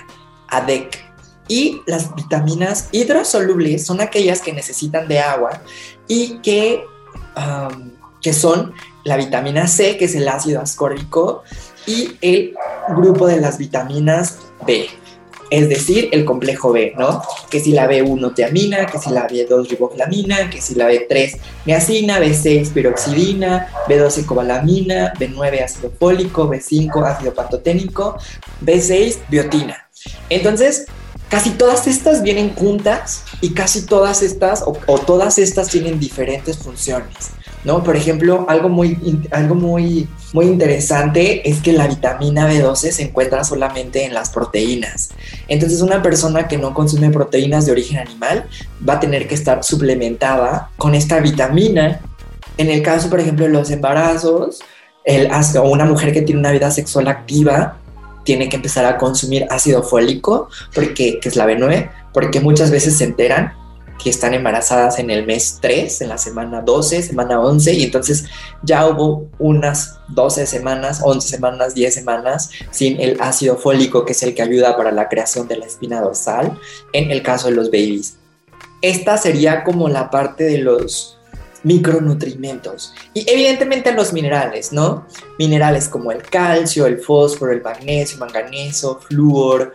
ADEC. 0.49 1.05
Y 1.47 1.81
las 1.87 2.15
vitaminas 2.17 2.89
hidrosolubles 2.91 3.87
son 3.87 4.01
aquellas 4.01 4.41
que 4.43 4.53
necesitan 4.53 5.07
de 5.07 5.21
agua 5.21 5.63
y 6.09 6.41
que, 6.41 6.85
que 8.21 8.33
son 8.33 8.75
la 9.05 9.17
vitamina 9.17 9.67
C, 9.67 9.97
que 9.97 10.05
es 10.07 10.15
el 10.15 10.29
ácido 10.29 10.61
ascórbico, 10.61 11.43
y 11.89 12.17
el 12.21 12.55
grupo 12.97 13.27
de 13.27 13.41
las 13.41 13.59
vitaminas 13.59 14.39
B 14.67 14.89
es 15.51 15.69
decir, 15.69 16.09
el 16.13 16.25
complejo 16.25 16.73
B, 16.73 16.95
¿no? 16.99 17.23
Que 17.51 17.61
si 17.61 17.73
la 17.73 17.89
B1 17.89 18.35
teamina, 18.35 18.87
que 18.87 18.99
si 18.99 19.11
la 19.11 19.27
B2 19.27 19.69
riboflamina, 19.69 20.51
que 20.51 20.61
si 20.61 20.75
la 20.75 20.91
B3 20.91 21.39
niacina, 21.65 22.21
B6 22.21 22.73
piroxidina, 22.73 23.69
B12 23.89 24.27
cobalamina, 24.27 25.15
B9 25.15 25.63
ácido 25.63 25.91
fólico, 25.99 26.49
B5 26.49 27.03
ácido 27.05 27.35
pantoténico, 27.35 28.19
B6 28.63 29.19
biotina. 29.31 29.89
Entonces, 30.29 30.87
casi 31.31 31.51
todas 31.51 31.87
estas 31.87 32.23
vienen 32.23 32.55
juntas 32.55 33.25
y 33.41 33.55
casi 33.55 33.87
todas 33.87 34.23
estas 34.23 34.63
o 34.63 34.99
todas 34.99 35.39
estas 35.39 35.69
tienen 35.69 35.99
diferentes 35.99 36.59
funciones. 36.59 37.38
¿No? 37.69 37.85
Por 37.85 37.97
ejemplo, 37.97 38.47
algo 38.49 38.71
muy, 38.71 38.97
algo 39.31 39.55
muy, 39.55 40.09
muy 40.33 40.47
interesante 40.47 41.47
es 41.47 41.61
que 41.61 41.75
la 41.75 41.87
vitamina 41.87 42.51
B12 42.51 42.93
se 42.93 43.03
encuentra 43.03 43.45
solamente 43.45 44.07
en 44.07 44.15
las 44.15 44.31
proteínas. 44.31 45.11
Entonces, 45.49 45.83
una 45.83 46.01
persona 46.01 46.49
que 46.49 46.57
no 46.57 46.73
consume 46.73 47.11
proteínas 47.11 47.67
de 47.67 47.73
origen 47.73 47.99
animal 47.99 48.49
va 48.89 48.95
a 48.95 49.01
tener 49.01 49.29
que 49.29 49.35
estar 49.35 49.63
suplementada 49.63 50.71
con 50.79 50.95
esta 50.95 51.21
vitamina. 51.21 52.01
En 52.57 52.71
el 52.71 52.83
caso, 52.83 53.11
por 53.11 53.21
ejemplo, 53.21 53.45
de 53.45 53.53
los 53.53 53.71
embarazos, 53.71 54.61
el, 55.05 55.31
o 55.31 55.69
una 55.69 55.85
mujer 55.85 56.15
que 56.15 56.23
tiene 56.23 56.41
una 56.41 56.53
vida 56.53 56.71
sexual 56.71 57.07
activa 57.07 57.77
tiene 58.25 58.49
que 58.49 58.57
empezar 58.57 58.87
a 58.87 58.97
consumir 58.97 59.47
ácido 59.51 59.83
fólico, 59.83 60.49
porque, 60.75 61.21
que 61.21 61.29
es 61.29 61.37
la 61.37 61.47
B9, 61.47 61.91
porque 62.15 62.41
muchas 62.41 62.71
veces 62.71 62.97
se 62.97 63.05
enteran 63.05 63.53
que 64.03 64.11
están 64.11 64.35
embarazadas 64.35 64.99
en 64.99 65.11
el 65.11 65.27
mes 65.27 65.59
3, 65.61 66.03
en 66.03 66.09
la 66.09 66.19
semana 66.19 66.63
12, 66.63 67.03
semana 67.03 67.41
11, 67.41 67.75
y 67.75 67.83
entonces 67.83 68.27
ya 68.63 68.87
hubo 68.87 69.29
unas 69.39 69.99
12 70.09 70.47
semanas, 70.47 71.01
11 71.03 71.29
semanas, 71.29 71.75
10 71.75 71.95
semanas 71.95 72.51
sin 72.71 73.01
el 73.01 73.21
ácido 73.21 73.57
fólico, 73.57 74.05
que 74.05 74.13
es 74.13 74.23
el 74.23 74.35
que 74.35 74.43
ayuda 74.43 74.77
para 74.77 74.93
la 74.93 75.09
creación 75.09 75.49
de 75.49 75.57
la 75.57 75.67
espina 75.67 76.01
dorsal, 76.01 76.59
en 76.93 77.11
el 77.11 77.23
caso 77.23 77.49
de 77.49 77.55
los 77.55 77.71
babies. 77.71 78.17
Esta 78.81 79.19
sería 79.19 79.65
como 79.65 79.89
la 79.89 80.11
parte 80.11 80.45
de 80.45 80.59
los 80.59 81.19
micronutrimentos 81.65 82.95
y 83.15 83.29
evidentemente 83.29 83.93
los 83.93 84.13
minerales, 84.13 84.73
¿no? 84.73 85.07
Minerales 85.39 85.89
como 85.89 86.13
el 86.13 86.23
calcio, 86.23 86.87
el 86.87 87.01
fósforo, 87.01 87.53
el 87.53 87.63
magnesio, 87.63 88.19
manganeso, 88.19 89.01
flúor, 89.01 89.75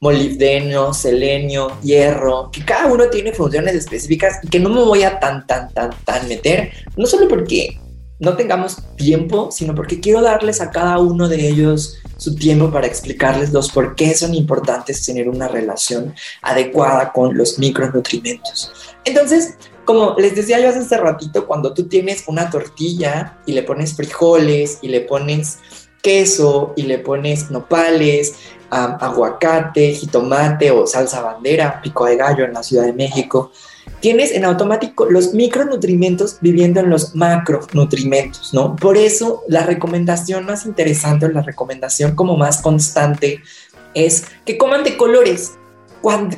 molibdeno, 0.00 0.94
selenio, 0.94 1.72
hierro, 1.82 2.50
que 2.52 2.64
cada 2.64 2.86
uno 2.86 3.08
tiene 3.08 3.32
funciones 3.32 3.74
específicas 3.74 4.38
y 4.42 4.48
que 4.48 4.60
no 4.60 4.68
me 4.70 4.82
voy 4.82 5.02
a 5.02 5.18
tan, 5.18 5.46
tan, 5.46 5.72
tan, 5.72 5.90
tan 6.04 6.28
meter, 6.28 6.70
no 6.96 7.06
solo 7.06 7.26
porque 7.28 7.80
no 8.20 8.36
tengamos 8.36 8.78
tiempo, 8.96 9.50
sino 9.50 9.74
porque 9.74 10.00
quiero 10.00 10.22
darles 10.22 10.60
a 10.60 10.70
cada 10.70 10.98
uno 10.98 11.28
de 11.28 11.48
ellos 11.48 11.98
su 12.16 12.34
tiempo 12.34 12.70
para 12.70 12.86
explicarles 12.86 13.52
los 13.52 13.70
por 13.70 13.94
qué 13.94 14.14
son 14.14 14.34
importantes 14.34 15.04
tener 15.04 15.28
una 15.28 15.46
relación 15.46 16.14
adecuada 16.42 17.12
con 17.12 17.36
los 17.36 17.58
micronutrimentos. 17.58 18.72
Entonces, 19.04 19.54
como 19.84 20.16
les 20.18 20.34
decía 20.34 20.60
yo 20.60 20.68
hace 20.68 20.96
ratito, 20.96 21.46
cuando 21.46 21.72
tú 21.74 21.88
tienes 21.88 22.24
una 22.26 22.50
tortilla 22.50 23.38
y 23.46 23.52
le 23.52 23.62
pones 23.62 23.94
frijoles 23.94 24.78
y 24.82 24.88
le 24.88 25.00
pones 25.02 25.58
queso 26.02 26.72
y 26.76 26.82
le 26.82 26.98
pones 26.98 27.50
nopales 27.50 28.34
aguacate, 28.70 29.94
jitomate 29.94 30.70
o 30.70 30.86
salsa 30.86 31.22
bandera, 31.22 31.80
pico 31.82 32.04
de 32.06 32.16
gallo 32.16 32.44
en 32.44 32.52
la 32.52 32.62
Ciudad 32.62 32.84
de 32.84 32.92
México, 32.92 33.50
tienes 34.00 34.32
en 34.32 34.44
automático 34.44 35.06
los 35.06 35.34
micronutrimentos 35.34 36.38
viviendo 36.40 36.80
en 36.80 36.90
los 36.90 37.14
macronutrimentos, 37.14 38.52
¿no? 38.52 38.76
Por 38.76 38.96
eso 38.96 39.42
la 39.48 39.64
recomendación 39.64 40.44
más 40.44 40.66
interesante 40.66 41.26
o 41.26 41.30
la 41.30 41.42
recomendación 41.42 42.14
como 42.14 42.36
más 42.36 42.60
constante 42.60 43.40
es 43.94 44.24
que 44.44 44.58
coman 44.58 44.84
de 44.84 44.96
colores. 44.96 45.54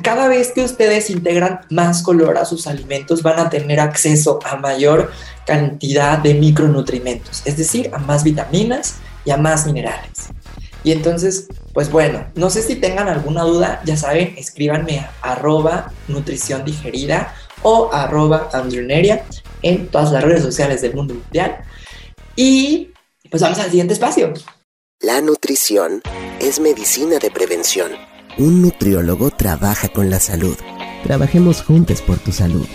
Cada 0.01 0.27
vez 0.27 0.51
que 0.53 0.63
ustedes 0.63 1.11
integran 1.11 1.61
más 1.69 2.01
color 2.01 2.37
a 2.37 2.45
sus 2.45 2.65
alimentos, 2.65 3.21
van 3.21 3.39
a 3.39 3.49
tener 3.49 3.79
acceso 3.79 4.39
a 4.43 4.55
mayor 4.55 5.11
cantidad 5.45 6.17
de 6.17 6.33
micronutrimentos, 6.33 7.43
es 7.45 7.57
decir, 7.57 7.91
a 7.93 7.99
más 7.99 8.23
vitaminas 8.23 8.95
y 9.25 9.31
a 9.31 9.37
más 9.37 9.65
minerales. 9.65 10.29
Y 10.83 10.91
entonces, 10.91 11.47
pues 11.73 11.91
bueno, 11.91 12.25
no 12.35 12.49
sé 12.49 12.63
si 12.63 12.75
tengan 12.75 13.07
alguna 13.07 13.43
duda, 13.43 13.81
ya 13.85 13.95
saben, 13.95 14.33
escríbanme 14.37 14.99
a 14.99 15.11
arroba 15.21 15.91
nutrición 16.07 16.65
digerida 16.65 17.35
o 17.61 17.93
arroba 17.93 18.49
en 19.61 19.87
todas 19.87 20.11
las 20.11 20.23
redes 20.23 20.41
sociales 20.41 20.81
del 20.81 20.95
mundo 20.95 21.13
mundial. 21.13 21.59
Y 22.35 22.89
pues 23.29 23.43
vamos 23.43 23.59
al 23.59 23.69
siguiente 23.69 23.93
espacio. 23.93 24.33
La 24.99 25.21
nutrición 25.21 26.01
es 26.39 26.59
medicina 26.59 27.17
de 27.19 27.31
prevención. 27.31 27.91
Un 28.37 28.61
nutriólogo 28.61 29.29
trabaja 29.29 29.89
con 29.89 30.09
la 30.09 30.19
salud. 30.19 30.55
Trabajemos 31.03 31.63
juntos 31.63 32.01
por 32.01 32.19
tu 32.19 32.31
salud. 32.31 32.65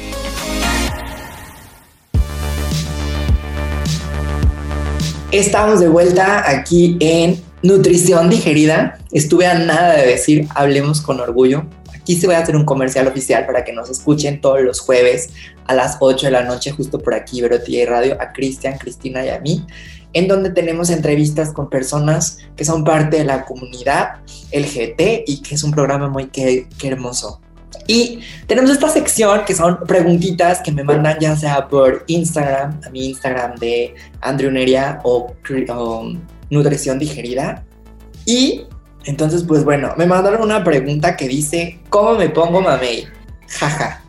Estamos 5.32 5.80
de 5.80 5.88
vuelta 5.88 6.48
aquí 6.48 6.96
en 7.00 7.42
Nutrición 7.62 8.30
digerida. 8.30 8.98
Estuve 9.10 9.46
a 9.46 9.58
nada 9.58 9.94
de 9.94 10.06
decir 10.06 10.46
hablemos 10.54 11.00
con 11.00 11.18
orgullo. 11.18 11.66
Aquí 11.92 12.14
se 12.14 12.28
voy 12.28 12.36
a 12.36 12.38
hacer 12.38 12.54
un 12.54 12.64
comercial 12.64 13.08
oficial 13.08 13.44
para 13.44 13.64
que 13.64 13.72
nos 13.72 13.90
escuchen 13.90 14.40
todos 14.40 14.62
los 14.62 14.78
jueves 14.78 15.30
a 15.66 15.74
las 15.74 15.96
8 15.98 16.26
de 16.26 16.32
la 16.32 16.44
noche, 16.44 16.70
justo 16.70 17.00
por 17.00 17.12
aquí, 17.12 17.42
Verotía 17.42 17.82
y 17.82 17.86
Radio, 17.86 18.16
a 18.20 18.32
Cristian, 18.32 18.78
Cristina 18.78 19.26
y 19.26 19.30
a 19.30 19.40
mí, 19.40 19.66
en 20.12 20.28
donde 20.28 20.50
tenemos 20.50 20.90
entrevistas 20.90 21.52
con 21.52 21.68
personas 21.68 22.38
que 22.56 22.64
son 22.64 22.84
parte 22.84 23.18
de 23.18 23.24
la 23.24 23.44
comunidad 23.44 24.20
LGBT 24.52 25.24
y 25.26 25.42
que 25.42 25.56
es 25.56 25.64
un 25.64 25.72
programa 25.72 26.08
muy 26.08 26.26
que, 26.28 26.68
hermoso. 26.84 27.40
Y 27.86 28.20
tenemos 28.46 28.70
esta 28.70 28.88
sección 28.88 29.44
que 29.44 29.54
son 29.54 29.78
preguntitas 29.86 30.60
que 30.60 30.72
me 30.72 30.82
mandan 30.82 31.18
ya 31.20 31.36
sea 31.36 31.68
por 31.68 32.04
Instagram, 32.06 32.80
a 32.84 32.90
mi 32.90 33.06
Instagram 33.06 33.56
de 33.56 33.94
Andrew 34.20 34.50
Neria 34.50 35.00
o, 35.04 35.34
Nutrición 36.50 36.98
Digerida. 36.98 37.64
Y 38.24 38.64
entonces, 39.04 39.44
pues 39.44 39.64
bueno, 39.64 39.94
me 39.96 40.06
mandaron 40.06 40.42
una 40.42 40.64
pregunta 40.64 41.16
que 41.16 41.28
dice, 41.28 41.78
¿cómo 41.90 42.14
me 42.14 42.28
pongo 42.28 42.60
mamey? 42.60 43.06
Jaja. 43.48 44.02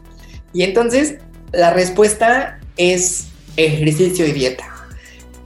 Y 0.54 0.64
entonces, 0.64 1.18
la 1.52 1.72
respuesta 1.72 2.60
es 2.78 3.28
ejercicio 3.58 4.26
y 4.26 4.32
dieta. 4.32 4.66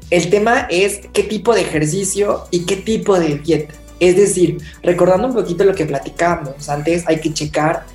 El 0.09 0.29
tema 0.29 0.67
es 0.69 1.01
qué 1.13 1.23
tipo 1.23 1.53
de 1.53 1.61
ejercicio 1.61 2.45
y 2.51 2.65
qué 2.65 2.77
tipo 2.77 3.19
de 3.19 3.39
dieta. 3.39 3.73
Es 3.99 4.15
decir, 4.15 4.57
recordando 4.83 5.27
un 5.27 5.33
poquito 5.33 5.63
lo 5.63 5.75
que 5.75 5.85
platicábamos 5.85 6.67
antes, 6.69 7.07
hay 7.07 7.19
que 7.19 7.33
checar 7.33 7.85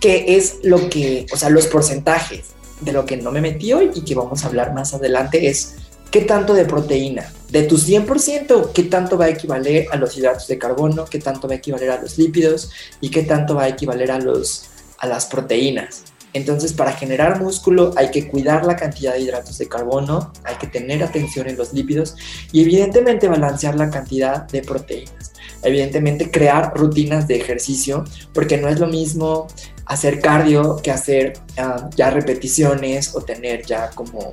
qué 0.00 0.36
es 0.36 0.58
lo 0.62 0.88
que, 0.88 1.26
o 1.32 1.36
sea, 1.36 1.50
los 1.50 1.66
porcentajes 1.66 2.46
de 2.80 2.92
lo 2.92 3.04
que 3.04 3.16
no 3.16 3.30
me 3.30 3.40
metí 3.40 3.72
hoy 3.72 3.90
y 3.94 4.02
que 4.02 4.14
vamos 4.14 4.44
a 4.44 4.48
hablar 4.48 4.72
más 4.72 4.94
adelante 4.94 5.48
es 5.48 5.74
qué 6.10 6.22
tanto 6.22 6.54
de 6.54 6.64
proteína, 6.64 7.32
de 7.50 7.64
tu 7.64 7.76
100%, 7.76 8.72
qué 8.72 8.84
tanto 8.84 9.18
va 9.18 9.26
a 9.26 9.30
equivaler 9.30 9.86
a 9.90 9.96
los 9.96 10.16
hidratos 10.16 10.46
de 10.46 10.58
carbono, 10.58 11.04
qué 11.04 11.18
tanto 11.18 11.48
va 11.48 11.54
a 11.54 11.58
equivaler 11.58 11.90
a 11.90 12.00
los 12.00 12.18
lípidos 12.18 12.70
y 13.00 13.10
qué 13.10 13.22
tanto 13.22 13.54
va 13.54 13.64
a 13.64 13.68
equivaler 13.68 14.10
a, 14.10 14.18
los, 14.18 14.66
a 14.98 15.06
las 15.06 15.26
proteínas. 15.26 16.04
Entonces, 16.34 16.72
para 16.72 16.92
generar 16.92 17.40
músculo 17.40 17.92
hay 17.96 18.10
que 18.10 18.28
cuidar 18.28 18.64
la 18.64 18.76
cantidad 18.76 19.14
de 19.14 19.20
hidratos 19.20 19.58
de 19.58 19.68
carbono, 19.68 20.32
hay 20.44 20.56
que 20.56 20.66
tener 20.66 21.02
atención 21.02 21.48
en 21.48 21.56
los 21.56 21.72
lípidos 21.72 22.16
y 22.52 22.62
evidentemente 22.62 23.28
balancear 23.28 23.74
la 23.76 23.90
cantidad 23.90 24.46
de 24.46 24.62
proteínas. 24.62 25.27
Evidentemente 25.62 26.30
crear 26.30 26.72
rutinas 26.76 27.26
de 27.26 27.36
ejercicio, 27.36 28.04
porque 28.32 28.56
no 28.58 28.68
es 28.68 28.78
lo 28.78 28.86
mismo 28.86 29.46
hacer 29.86 30.20
cardio 30.20 30.76
que 30.82 30.90
hacer 30.90 31.34
ah, 31.56 31.88
ya 31.96 32.10
repeticiones 32.10 33.14
o 33.14 33.22
tener 33.22 33.64
ya 33.64 33.90
como 33.90 34.32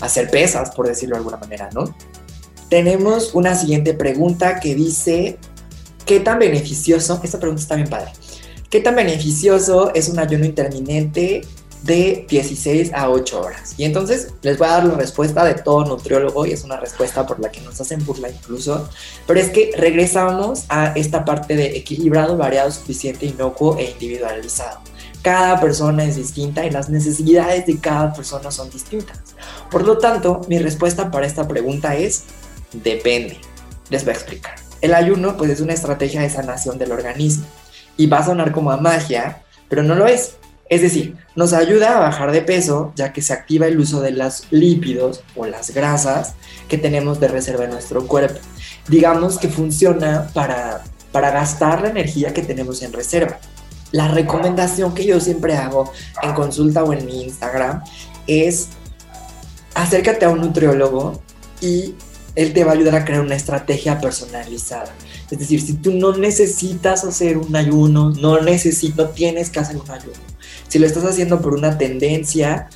hacer 0.00 0.30
pesas, 0.30 0.70
por 0.74 0.86
decirlo 0.86 1.14
de 1.14 1.18
alguna 1.18 1.36
manera, 1.36 1.68
¿no? 1.72 1.94
Tenemos 2.68 3.34
una 3.34 3.54
siguiente 3.54 3.94
pregunta 3.94 4.58
que 4.58 4.74
dice, 4.74 5.38
¿qué 6.04 6.20
tan 6.20 6.38
beneficioso? 6.38 7.20
Esta 7.22 7.38
pregunta 7.38 7.62
está 7.62 7.76
bien 7.76 7.88
padre. 7.88 8.12
¿Qué 8.68 8.80
tan 8.80 8.96
beneficioso 8.96 9.94
es 9.94 10.08
un 10.08 10.18
ayuno 10.18 10.44
intermitente 10.44 11.42
de 11.86 12.26
16 12.28 12.92
a 12.92 13.08
8 13.08 13.40
horas? 13.40 13.74
Y 13.76 13.84
entonces 13.84 14.34
les 14.42 14.58
voy 14.58 14.68
a 14.68 14.72
dar 14.72 14.84
la 14.84 14.94
respuesta 14.94 15.44
de 15.44 15.54
todo 15.54 15.84
nutriólogo 15.84 16.44
y 16.44 16.52
es 16.52 16.64
una 16.64 16.76
respuesta 16.76 17.26
por 17.26 17.40
la 17.40 17.50
que 17.50 17.60
nos 17.60 17.80
hacen 17.80 18.04
burla 18.04 18.28
incluso, 18.28 18.88
pero 19.26 19.40
es 19.40 19.50
que 19.50 19.70
regresamos 19.76 20.64
a 20.68 20.92
esta 20.96 21.24
parte 21.24 21.56
de 21.56 21.76
equilibrado, 21.76 22.36
variado, 22.36 22.70
suficiente, 22.70 23.26
inocuo 23.26 23.78
e 23.78 23.90
individualizado. 23.92 24.80
Cada 25.22 25.60
persona 25.60 26.04
es 26.04 26.16
distinta 26.16 26.64
y 26.64 26.70
las 26.70 26.88
necesidades 26.88 27.66
de 27.66 27.80
cada 27.80 28.12
persona 28.12 28.50
son 28.50 28.70
distintas. 28.70 29.18
Por 29.70 29.84
lo 29.84 29.98
tanto, 29.98 30.42
mi 30.48 30.58
respuesta 30.58 31.10
para 31.10 31.26
esta 31.26 31.48
pregunta 31.48 31.96
es 31.96 32.24
depende. 32.72 33.38
Les 33.90 34.04
voy 34.04 34.12
a 34.12 34.16
explicar. 34.16 34.54
El 34.80 34.94
ayuno 34.94 35.36
pues 35.36 35.50
es 35.50 35.60
una 35.60 35.72
estrategia 35.72 36.20
de 36.20 36.30
sanación 36.30 36.78
del 36.78 36.92
organismo 36.92 37.46
y 37.96 38.06
va 38.06 38.18
a 38.18 38.26
sonar 38.26 38.52
como 38.52 38.70
a 38.70 38.76
magia, 38.76 39.42
pero 39.68 39.82
no 39.82 39.94
lo 39.94 40.06
es. 40.06 40.36
Es 40.68 40.82
decir, 40.82 41.16
nos 41.36 41.52
ayuda 41.52 41.96
a 41.96 42.00
bajar 42.00 42.32
de 42.32 42.42
peso 42.42 42.92
ya 42.96 43.12
que 43.12 43.22
se 43.22 43.32
activa 43.32 43.66
el 43.66 43.78
uso 43.78 44.00
de 44.00 44.10
los 44.10 44.44
lípidos 44.50 45.22
o 45.36 45.46
las 45.46 45.70
grasas 45.70 46.34
que 46.68 46.76
tenemos 46.76 47.20
de 47.20 47.28
reserva 47.28 47.64
en 47.64 47.70
nuestro 47.70 48.06
cuerpo. 48.06 48.40
Digamos 48.88 49.38
que 49.38 49.48
funciona 49.48 50.28
para, 50.34 50.82
para 51.12 51.30
gastar 51.30 51.82
la 51.82 51.90
energía 51.90 52.34
que 52.34 52.42
tenemos 52.42 52.82
en 52.82 52.92
reserva. 52.92 53.38
La 53.92 54.08
recomendación 54.08 54.92
que 54.94 55.06
yo 55.06 55.20
siempre 55.20 55.56
hago 55.56 55.92
en 56.22 56.32
consulta 56.34 56.82
o 56.82 56.92
en 56.92 57.06
mi 57.06 57.22
Instagram 57.22 57.82
es 58.26 58.68
acércate 59.74 60.24
a 60.24 60.30
un 60.30 60.40
nutriólogo 60.40 61.22
y 61.60 61.94
él 62.34 62.52
te 62.52 62.64
va 62.64 62.72
a 62.72 62.74
ayudar 62.74 62.96
a 62.96 63.04
crear 63.04 63.20
una 63.20 63.36
estrategia 63.36 64.00
personalizada. 64.00 64.92
Es 65.30 65.38
decir, 65.38 65.60
si 65.60 65.74
tú 65.74 65.92
no 65.92 66.16
necesitas 66.16 67.04
hacer 67.04 67.38
un 67.38 67.54
ayuno, 67.54 68.10
no 68.10 68.40
necesitas, 68.40 69.14
tienes 69.14 69.50
que 69.50 69.60
hacer 69.60 69.76
un 69.76 69.90
ayuno. 69.90 70.35
Si 70.68 70.78
lo 70.78 70.86
estás 70.86 71.04
haciendo 71.04 71.40
por 71.40 71.54
una 71.54 71.78
tendencia 71.78 72.68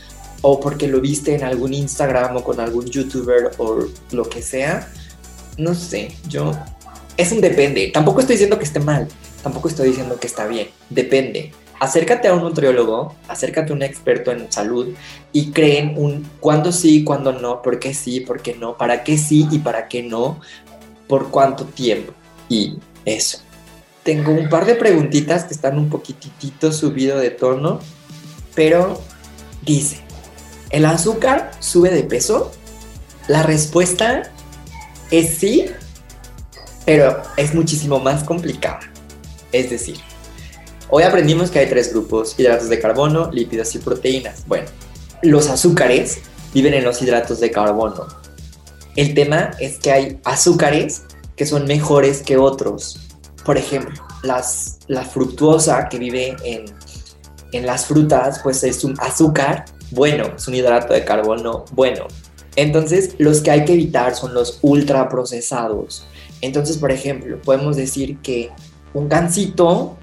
o 0.43 0.61
porque 0.61 0.87
lo 0.87 1.01
viste 1.01 1.35
en 1.35 1.45
algún 1.45 1.75
Instagram 1.75 2.37
o 2.37 2.45
con 2.45 2.61
algún 2.61 2.87
youtuber 2.87 3.51
o 3.59 3.87
lo 4.13 4.29
que 4.29 4.43
sea, 4.43 4.89
no 5.59 5.75
sé, 5.75 6.13
yo 6.29 6.53
es 7.17 7.33
un 7.33 7.41
depende. 7.41 7.91
Tampoco 7.93 8.21
estoy 8.21 8.35
diciendo 8.35 8.59
que 8.59 8.65
esté 8.65 8.81
mal, 8.81 9.09
tampoco 9.43 9.69
estoy 9.69 9.89
diciendo 9.89 10.19
que 10.19 10.27
está 10.27 10.47
bien, 10.47 10.69
depende. 10.89 11.53
Acércate 11.79 12.29
a 12.29 12.35
un 12.35 12.43
nutriólogo, 12.43 13.15
acércate 13.27 13.73
a 13.73 13.75
un 13.75 13.83
experto 13.83 14.33
en 14.33 14.53
salud 14.53 14.89
y 15.33 15.51
creen 15.51 15.95
un 15.97 16.29
cuándo 16.39 16.73
sí, 16.73 17.05
cuándo 17.05 17.33
no, 17.33 17.63
por 17.63 17.79
qué 17.79 17.95
sí, 17.95 18.21
por 18.21 18.43
qué 18.43 18.55
no, 18.55 18.77
para 18.77 19.03
qué 19.03 19.17
sí 19.17 19.49
y 19.51 19.59
para 19.59 19.89
qué 19.89 20.03
no, 20.03 20.41
por 21.09 21.31
cuánto 21.31 21.65
tiempo. 21.65 22.13
Y 22.49 22.77
eso. 23.05 23.39
Tengo 24.11 24.33
un 24.33 24.49
par 24.49 24.67
de 24.67 24.75
preguntitas 24.75 25.45
que 25.45 25.55
están 25.55 25.79
un 25.79 25.89
poquitito 25.89 26.73
subido 26.73 27.17
de 27.21 27.31
tono, 27.31 27.79
pero 28.57 29.01
dice, 29.63 30.01
¿el 30.71 30.85
azúcar 30.85 31.53
sube 31.61 31.91
de 31.91 32.03
peso? 32.03 32.51
La 33.29 33.45
respuesta 33.45 34.25
es 35.13 35.39
sí, 35.39 35.67
pero 36.85 37.23
es 37.37 37.55
muchísimo 37.55 38.01
más 38.01 38.25
complicada. 38.25 38.81
Es 39.53 39.71
decir, 39.71 39.99
hoy 40.89 41.05
aprendimos 41.05 41.53
que 41.53 41.61
hay 41.61 41.69
tres 41.69 41.93
grupos, 41.93 42.35
hidratos 42.37 42.69
de 42.69 42.81
carbono, 42.81 43.31
lípidos 43.31 43.77
y 43.77 43.79
proteínas. 43.79 44.45
Bueno, 44.49 44.67
los 45.23 45.49
azúcares 45.49 46.19
viven 46.53 46.75
en 46.75 46.83
los 46.83 47.01
hidratos 47.01 47.39
de 47.39 47.53
carbono. 47.53 48.09
El 48.97 49.15
tema 49.15 49.53
es 49.61 49.79
que 49.79 49.93
hay 49.93 50.21
azúcares 50.25 51.03
que 51.37 51.47
son 51.47 51.65
mejores 51.67 52.23
que 52.23 52.39
otros. 52.39 53.10
Por 53.45 53.57
ejemplo, 53.57 54.03
las, 54.23 54.81
la 54.87 55.03
fructuosa 55.03 55.89
que 55.89 55.99
vive 55.99 56.37
en, 56.45 56.65
las 57.67 57.87
frutas, 57.87 58.41
pues 58.43 58.63
es 58.63 58.85
un 58.85 58.95
azúcar 59.01 59.65
bueno, 59.91 60.33
es 60.37 60.47
un 60.47 60.55
hidrato 60.55 60.93
de 60.93 61.05
carbono 61.05 61.65
bueno. 61.73 62.07
Entonces, 62.55 63.15
los 63.19 63.41
que 63.41 63.51
hay 63.51 63.65
que 63.65 63.73
evitar 63.73 64.15
son 64.15 64.35
los 64.35 64.59
ultraprocesados. 64.63 66.07
Entonces, 66.41 66.79
por 66.79 66.93
ejemplo, 66.93 67.41
podemos 67.43 67.77
decir 67.77 68.19
que 68.19 68.51
un 68.95 69.09
gansito, 69.09 69.97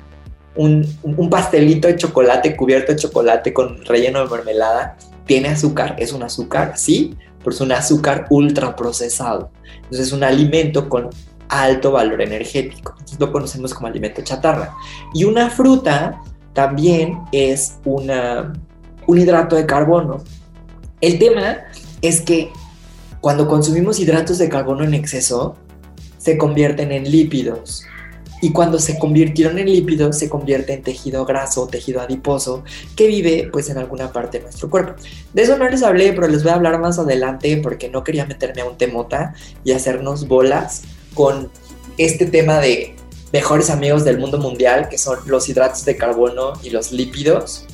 un, 0.56 0.86
un, 1.04 1.30
pastelito 1.30 1.88
de 1.88 1.96
chocolate 1.96 2.56
cubierto 2.56 2.92
de 2.92 2.98
chocolate 2.98 3.54
con 3.54 3.84
relleno 3.86 4.24
de 4.24 4.30
mermelada, 4.30 4.98
tiene 5.26 5.50
azúcar, 5.50 5.96
es 6.00 6.14
un 6.14 6.24
azúcar, 6.24 6.74
sí, 6.78 7.16
pero 7.40 7.52
es 7.52 7.62
un 7.62 7.72
azúcar 7.72 8.28
ultraprocesado. 8.30 9.52
Entonces, 9.76 10.08
es 10.08 10.14
un 10.14 10.24
alimento 10.24 10.90
con 10.90 11.10
alto 11.50 11.92
valor 11.92 12.22
energético. 12.22 12.96
Lo 13.20 13.32
conocemos 13.32 13.74
como 13.74 13.88
alimento 13.88 14.22
chatarra. 14.22 14.76
Y 15.14 15.24
una 15.24 15.50
fruta 15.50 16.22
también 16.54 17.20
es 17.32 17.78
un 17.86 18.10
hidrato 19.20 19.56
de 19.56 19.66
carbono. 19.66 20.24
El 21.02 21.20
tema 21.20 21.58
es 22.02 22.22
que 22.22 22.52
cuando 23.22 23.48
consumimos 23.48 24.00
hidratos 24.00 24.38
de 24.38 24.50
carbono 24.50 24.84
en 24.84 24.94
exceso, 24.94 25.56
se 26.18 26.38
convierten 26.38 26.92
en 26.92 27.10
lípidos. 27.10 27.86
Y 28.40 28.52
cuando 28.52 28.78
se 28.78 29.00
convirtieron 29.00 29.58
en 29.58 29.66
lípidos, 29.66 30.20
se 30.20 30.30
convierte 30.30 30.74
en 30.74 30.84
tejido 30.84 31.26
graso, 31.26 31.68
tejido 31.68 32.02
adiposo, 32.02 32.64
que 32.96 33.08
vive 33.08 33.50
pues 33.52 33.70
en 33.70 33.80
alguna 33.80 34.12
parte 34.12 34.38
de 34.38 34.44
nuestro 34.44 34.70
cuerpo. 34.70 34.94
De 35.34 35.42
eso 35.42 35.58
no 35.58 35.68
les 35.68 35.82
hablé, 35.82 36.14
pero 36.14 36.28
les 36.28 36.44
voy 36.44 36.52
a 36.52 36.56
hablar 36.56 36.80
más 36.80 37.00
adelante 37.00 37.60
porque 37.64 37.90
no 37.90 38.04
quería 38.04 38.28
meterme 38.28 38.62
a 38.62 38.66
un 38.66 38.78
temota 38.78 39.34
y 39.64 39.72
hacernos 39.72 40.28
bolas 40.28 40.84
con 41.18 41.52
este 41.98 42.28
tema 42.28 42.60
de 42.60 42.96
mejores 43.34 43.72
amigos 43.72 44.06
del 44.06 44.20
mundo 44.20 44.38
mundial, 44.38 44.88
que 44.88 45.00
son 45.00 45.18
los 45.26 45.50
hidratos 45.50 45.84
de 45.84 45.98
carbono 45.98 46.54
y 46.62 46.70
los 46.70 46.92
lípidos, 46.92 47.66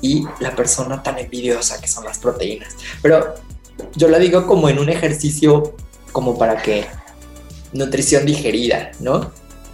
y 0.00 0.24
la 0.40 0.54
persona 0.54 1.02
tan 1.02 1.18
envidiosa 1.18 1.80
que 1.80 1.88
son 1.88 2.04
las 2.04 2.18
proteínas. 2.18 2.74
Pero 3.00 3.34
yo 3.94 4.08
lo 4.08 4.18
digo 4.18 4.46
como 4.46 4.68
en 4.68 4.78
un 4.78 4.88
ejercicio 4.88 5.74
como 6.12 6.36
para 6.36 6.60
que 6.60 6.86
nutrición 7.72 8.26
digerida, 8.26 8.90
¿no? 9.00 9.30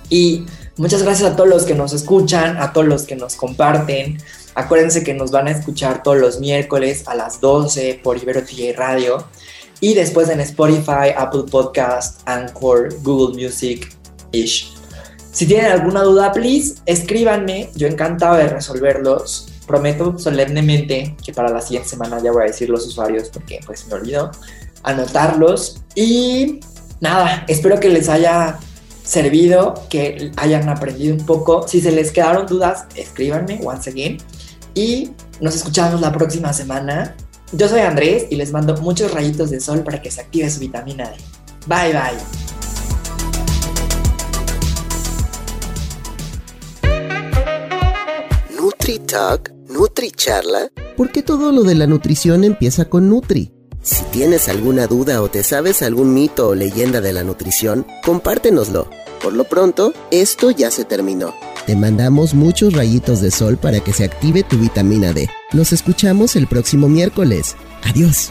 Y 0.08 0.44
muchas 0.76 1.02
gracias 1.02 1.32
a 1.32 1.36
todos 1.36 1.48
los 1.48 1.64
que 1.64 1.74
nos 1.74 1.92
escuchan, 1.92 2.58
a 2.58 2.72
todos 2.72 2.86
los 2.86 3.04
que 3.04 3.16
nos 3.16 3.36
comparten. 3.36 4.18
Acuérdense 4.54 5.02
que 5.02 5.14
nos 5.14 5.30
van 5.30 5.48
a 5.48 5.52
escuchar 5.52 6.02
todos 6.02 6.18
los 6.18 6.40
miércoles 6.40 7.04
a 7.06 7.14
las 7.14 7.40
12 7.40 8.00
por 8.02 8.16
Ibero 8.18 8.44
TJ 8.44 8.74
Radio. 8.76 9.26
Y 9.84 9.92
después 9.92 10.30
en 10.30 10.40
Spotify, 10.40 11.12
Apple 11.14 11.42
Podcast, 11.50 12.22
Anchor, 12.24 12.88
Google 13.02 13.36
Music, 13.36 13.94
ish. 14.32 14.72
Si 15.30 15.44
tienen 15.44 15.66
alguna 15.66 16.02
duda, 16.02 16.32
please, 16.32 16.76
escríbanme. 16.86 17.68
Yo 17.74 17.86
encantado 17.86 18.36
de 18.36 18.48
resolverlos. 18.48 19.46
Prometo 19.66 20.18
solemnemente 20.18 21.14
que 21.22 21.34
para 21.34 21.50
la 21.50 21.60
siguiente 21.60 21.90
semana 21.90 22.18
ya 22.22 22.32
voy 22.32 22.44
a 22.44 22.46
decir 22.46 22.70
los 22.70 22.86
usuarios 22.86 23.28
porque 23.28 23.60
pues 23.66 23.86
me 23.86 23.92
olvido 23.96 24.30
anotarlos. 24.84 25.82
Y 25.94 26.60
nada, 27.02 27.44
espero 27.46 27.78
que 27.78 27.90
les 27.90 28.08
haya 28.08 28.58
servido, 29.02 29.74
que 29.90 30.32
hayan 30.38 30.66
aprendido 30.70 31.14
un 31.14 31.26
poco. 31.26 31.68
Si 31.68 31.82
se 31.82 31.92
les 31.92 32.10
quedaron 32.10 32.46
dudas, 32.46 32.86
escríbanme 32.96 33.60
once 33.62 33.90
again. 33.90 34.16
Y 34.74 35.10
nos 35.42 35.54
escuchamos 35.54 36.00
la 36.00 36.10
próxima 36.10 36.54
semana. 36.54 37.14
Yo 37.56 37.68
soy 37.68 37.82
Andrés 37.82 38.26
y 38.30 38.36
les 38.36 38.50
mando 38.50 38.76
muchos 38.78 39.12
rayitos 39.12 39.48
de 39.50 39.60
sol 39.60 39.84
para 39.84 40.02
que 40.02 40.10
se 40.10 40.20
active 40.20 40.50
su 40.50 40.58
vitamina 40.58 41.08
D. 41.08 41.16
Bye 41.66 41.92
bye. 41.92 42.18
NutriTalk, 48.56 49.52
NutriCharla. 49.68 50.72
¿Por 50.96 51.12
qué 51.12 51.22
todo 51.22 51.52
lo 51.52 51.62
de 51.62 51.76
la 51.76 51.86
nutrición 51.86 52.42
empieza 52.42 52.86
con 52.86 53.08
Nutri? 53.08 53.52
Si 53.82 54.02
tienes 54.06 54.48
alguna 54.48 54.88
duda 54.88 55.22
o 55.22 55.28
te 55.28 55.44
sabes 55.44 55.82
algún 55.82 56.12
mito 56.12 56.48
o 56.48 56.54
leyenda 56.56 57.00
de 57.00 57.12
la 57.12 57.22
nutrición, 57.22 57.86
compártenoslo. 58.04 58.88
Por 59.22 59.32
lo 59.32 59.44
pronto, 59.44 59.94
esto 60.10 60.50
ya 60.50 60.72
se 60.72 60.84
terminó. 60.84 61.34
Te 61.66 61.74
mandamos 61.74 62.34
muchos 62.34 62.74
rayitos 62.74 63.22
de 63.22 63.30
sol 63.30 63.56
para 63.56 63.80
que 63.80 63.94
se 63.94 64.04
active 64.04 64.42
tu 64.42 64.58
vitamina 64.58 65.14
D. 65.14 65.30
Nos 65.54 65.72
escuchamos 65.72 66.36
el 66.36 66.46
próximo 66.46 66.88
miércoles. 66.88 67.56
Adiós. 67.82 68.30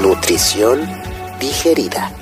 Nutrición 0.00 0.80
digerida. 1.40 2.12